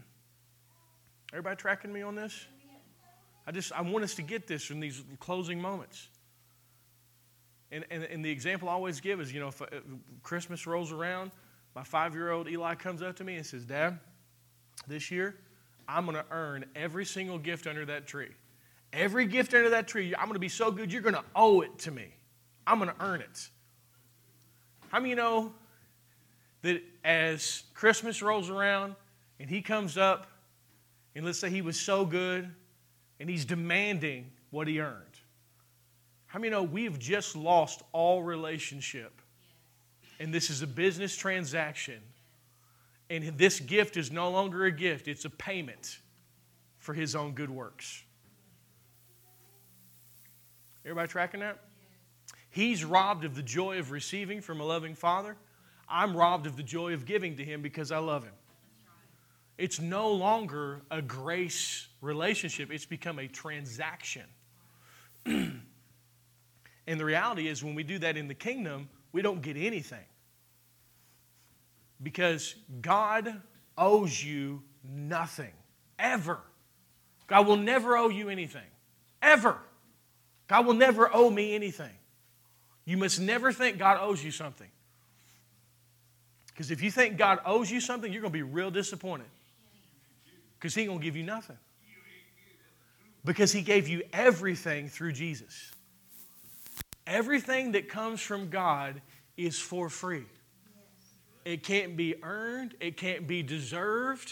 [1.33, 2.45] Everybody tracking me on this?
[3.45, 6.07] I just I want us to get this in these closing moments.
[7.71, 9.77] And, and, and the example I always give is, you know, if, if uh,
[10.21, 11.31] Christmas rolls around,
[11.75, 13.99] my five-year-old Eli comes up to me and says, Dad,
[14.87, 15.35] this year
[15.87, 18.29] I'm going to earn every single gift under that tree.
[18.93, 21.61] Every gift under that tree, I'm going to be so good, you're going to owe
[21.61, 22.13] it to me.
[22.67, 23.49] I'm going to earn it.
[24.89, 25.51] How many you know
[26.61, 28.95] that as Christmas rolls around
[29.43, 30.27] and he comes up,
[31.15, 32.49] and let's say he was so good
[33.19, 35.19] and he's demanding what he earned?
[36.27, 39.19] How many know we've just lost all relationship?
[40.17, 41.99] And this is a business transaction.
[43.09, 45.99] And this gift is no longer a gift, it's a payment
[46.77, 48.01] for his own good works.
[50.85, 51.59] Everybody tracking that?
[52.49, 55.35] He's robbed of the joy of receiving from a loving father.
[55.89, 58.31] I'm robbed of the joy of giving to him because I love him.
[59.57, 64.23] It's no longer a grace relationship, it's become a transaction.
[65.25, 65.61] and
[66.85, 70.05] the reality is, when we do that in the kingdom, we don't get anything.
[72.01, 73.41] Because God
[73.77, 75.53] owes you nothing,
[75.97, 76.39] ever.
[77.27, 78.61] God will never owe you anything,
[79.21, 79.57] ever.
[80.47, 81.93] God will never owe me anything.
[82.85, 84.67] You must never think God owes you something.
[86.47, 89.27] Because if you think God owes you something, you're going to be real disappointed.
[90.63, 91.57] Because He ain't going to give you nothing.
[93.25, 95.71] Because He gave you everything through Jesus.
[97.05, 99.01] Everything that comes from God
[99.35, 100.23] is for free.
[101.43, 104.31] It can't be earned, it can't be deserved,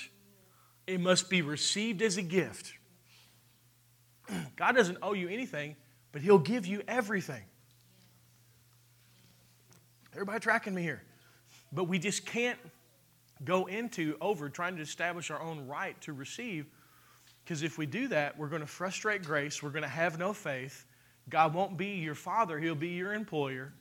[0.87, 2.75] it must be received as a gift.
[4.55, 5.75] God doesn't owe you anything,
[6.13, 7.43] but He'll give you everything.
[10.13, 11.03] Everybody tracking me here?
[11.73, 12.57] But we just can't
[13.43, 16.65] go into over trying to establish our own right to receive
[17.43, 20.33] because if we do that, we're going to frustrate grace, we're going to have no
[20.33, 20.85] faith.
[21.29, 23.73] God won't be your father, He'll be your employer,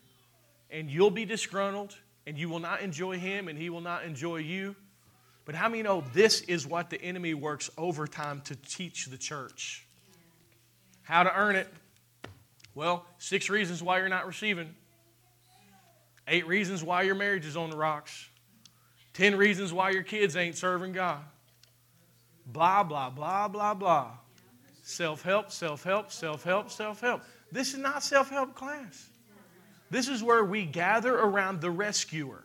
[0.71, 1.97] and you'll be disgruntled,
[2.27, 4.77] and you will not enjoy Him, and He will not enjoy you.
[5.45, 9.87] But how many know this is what the enemy works overtime to teach the church?
[11.03, 11.69] How to earn it?
[12.75, 14.75] Well, six reasons why you're not receiving.
[16.29, 18.29] Eight reasons why your marriage is on the rocks.
[19.13, 21.21] Ten reasons why your kids ain't serving God.
[22.47, 24.11] Blah, blah, blah, blah, blah.
[24.83, 27.23] Self help, self help, self help, self help.
[27.53, 29.09] This is not self help class.
[29.91, 32.45] This is where we gather around the rescuer.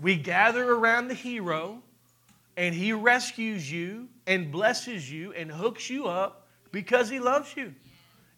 [0.00, 1.82] We gather around the hero,
[2.56, 7.74] and he rescues you and blesses you and hooks you up because he loves you.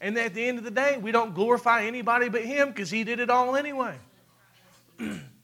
[0.01, 3.03] And at the end of the day, we don't glorify anybody but him because he
[3.03, 3.97] did it all anyway.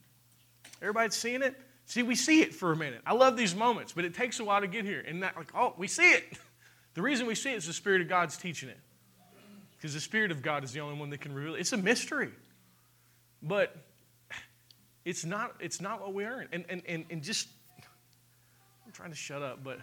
[0.85, 1.59] Everybody seeing it?
[1.85, 3.01] See, we see it for a minute.
[3.07, 5.03] I love these moments, but it takes a while to get here.
[5.05, 6.23] And not like, oh, we see it.
[6.93, 8.79] The reason we see it is the Spirit of God's teaching it.
[9.75, 11.59] Because the Spirit of God is the only one that can reveal it.
[11.59, 12.31] It's a mystery.
[13.43, 13.75] But
[15.03, 16.47] it's not, it's not what we earn.
[16.53, 17.49] And, and, and, and just,
[18.85, 19.79] I'm trying to shut up, but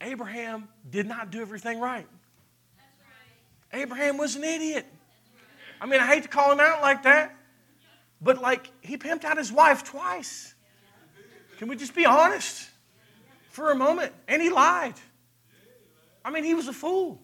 [0.00, 2.06] Abraham did not do everything right.
[3.72, 3.82] right.
[3.82, 4.86] Abraham was an idiot.
[5.80, 7.35] I mean, I hate to call him out like that,
[8.20, 10.54] but like, he pimped out his wife twice.
[11.58, 12.68] Can we just be honest
[13.50, 14.12] for a moment?
[14.28, 14.94] And he lied.
[16.24, 17.20] I mean, he was a fool.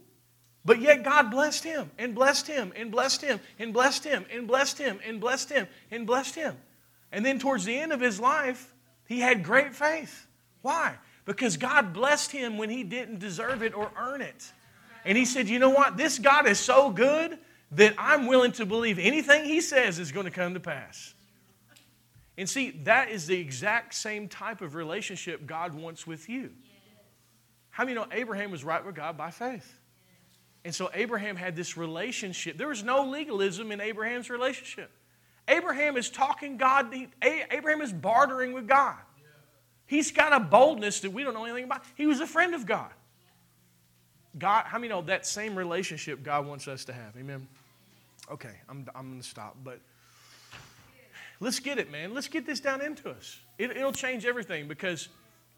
[0.64, 4.46] But yet God blessed him and blessed him and blessed him and blessed him and
[4.46, 6.56] blessed him and blessed him and blessed him.
[7.10, 8.72] And then towards the end of his life,
[9.08, 10.26] he had great faith.
[10.62, 10.94] Why?
[11.24, 14.52] Because God blessed him when he didn't deserve it or earn it.
[15.04, 15.96] And he said, You know what?
[15.96, 17.38] This God is so good
[17.72, 21.14] that I'm willing to believe anything he says is going to come to pass.
[22.36, 26.50] And see, that is the exact same type of relationship God wants with you.
[27.70, 29.78] How many know Abraham was right with God by faith?
[30.64, 32.56] And so Abraham had this relationship.
[32.56, 34.90] There was no legalism in Abraham's relationship.
[35.48, 38.96] Abraham is talking God, Abraham is bartering with God.
[39.86, 41.82] He's got a boldness that we don't know anything about.
[41.96, 42.90] He was a friend of God.
[44.38, 47.16] God, how many know that same relationship God wants us to have?
[47.18, 47.46] Amen.
[48.32, 49.58] Okay, I'm, I'm going to stop.
[49.62, 49.80] But
[51.38, 52.14] let's get it, man.
[52.14, 53.38] Let's get this down into us.
[53.58, 55.08] It, it'll change everything because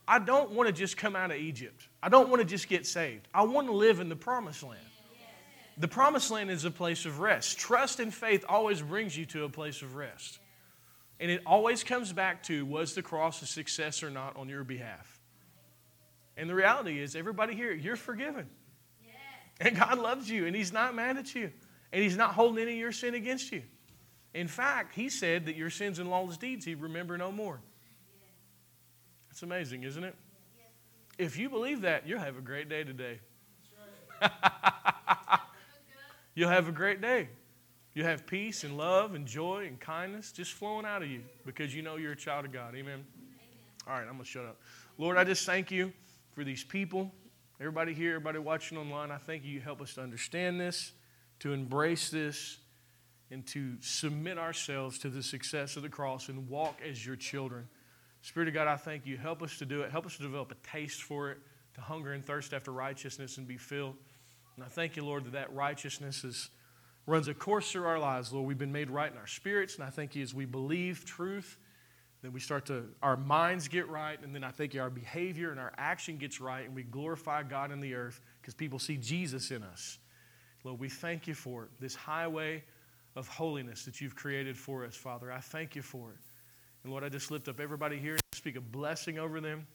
[0.08, 1.86] I don't want to just come out of Egypt.
[2.02, 3.28] I don't want to just get saved.
[3.32, 4.80] I want to live in the promised land.
[5.78, 7.58] The promised land is a place of rest.
[7.58, 10.40] Trust and faith always brings you to a place of rest.
[11.20, 14.64] And it always comes back to was the cross a success or not on your
[14.64, 15.20] behalf?
[16.36, 18.48] And the reality is, everybody here, you're forgiven.
[19.60, 21.52] And God loves you, and He's not mad at you
[21.94, 23.62] and He's not holding any of your sin against you.
[24.34, 27.60] In fact, He said that your sins and lawless deeds He'd remember no more.
[29.30, 30.16] That's amazing, isn't it?
[31.16, 33.20] If you believe that, you'll have a great day today.
[36.34, 37.28] you'll have a great day.
[37.94, 41.72] You'll have peace and love and joy and kindness just flowing out of you because
[41.72, 42.74] you know you're a child of God.
[42.74, 42.94] Amen.
[42.94, 43.04] Amen.
[43.86, 44.60] All right, I'm going to shut up.
[44.98, 45.92] Lord, I just thank you
[46.32, 47.12] for these people.
[47.60, 49.52] Everybody here, everybody watching online, I thank you.
[49.52, 50.92] You help us to understand this
[51.40, 52.58] to embrace this
[53.30, 57.66] and to submit ourselves to the success of the cross and walk as your children.
[58.22, 59.16] Spirit of God, I thank you.
[59.16, 59.90] Help us to do it.
[59.90, 61.38] Help us to develop a taste for it,
[61.74, 63.96] to hunger and thirst after righteousness and be filled.
[64.56, 66.50] And I thank you, Lord, that that righteousness is,
[67.06, 68.46] runs a course through our lives, Lord.
[68.46, 71.58] We've been made right in our spirits, and I thank you as we believe truth
[72.24, 75.60] then we start to, our minds get right, and then I think our behavior and
[75.60, 79.50] our action gets right, and we glorify God in the earth because people see Jesus
[79.50, 79.98] in us.
[80.64, 82.64] Lord, we thank you for it, this highway
[83.16, 85.30] of holiness that you've created for us, Father.
[85.30, 86.18] I thank you for it.
[86.82, 89.66] And Lord, I just lift up everybody here and speak a blessing over them.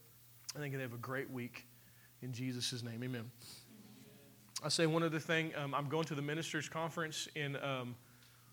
[0.56, 1.68] I think they have a great week.
[2.22, 3.30] In Jesus' name, amen.
[4.64, 5.54] I say one other thing.
[5.56, 7.96] Um, I'm going to the ministers' conference in um,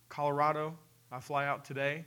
[0.09, 0.77] Colorado.
[1.11, 2.05] I fly out today.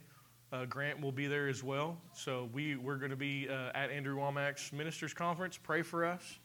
[0.54, 1.98] Uh, Grant will be there as well.
[2.14, 5.58] So we, we're going to be uh, at Andrew Wommack's ministers' conference.
[5.58, 6.40] Pray for us.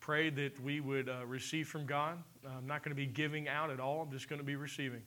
[0.00, 2.18] Pray that we would uh, receive from God.
[2.46, 4.02] I'm not going to be giving out at all.
[4.02, 5.02] I'm just going to be receiving.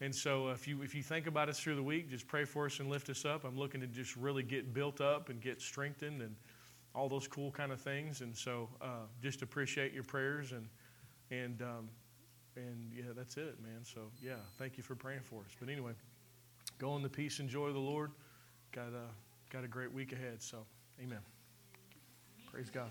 [0.00, 2.66] And so if you, if you think about us through the week, just pray for
[2.66, 3.44] us and lift us up.
[3.44, 6.36] I'm looking to just really get built up and get strengthened and
[6.94, 8.20] all those cool kind of things.
[8.20, 10.68] And so uh, just appreciate your prayers and,
[11.30, 11.88] and, um,
[12.56, 13.82] and yeah, that's it, man.
[13.82, 15.50] So yeah, thank you for praying for us.
[15.58, 15.92] But anyway,
[16.78, 18.12] go in the peace and joy of the Lord.
[18.72, 20.40] Got a, got a great week ahead.
[20.42, 20.58] So
[21.02, 21.20] amen.
[22.52, 22.90] Praise God.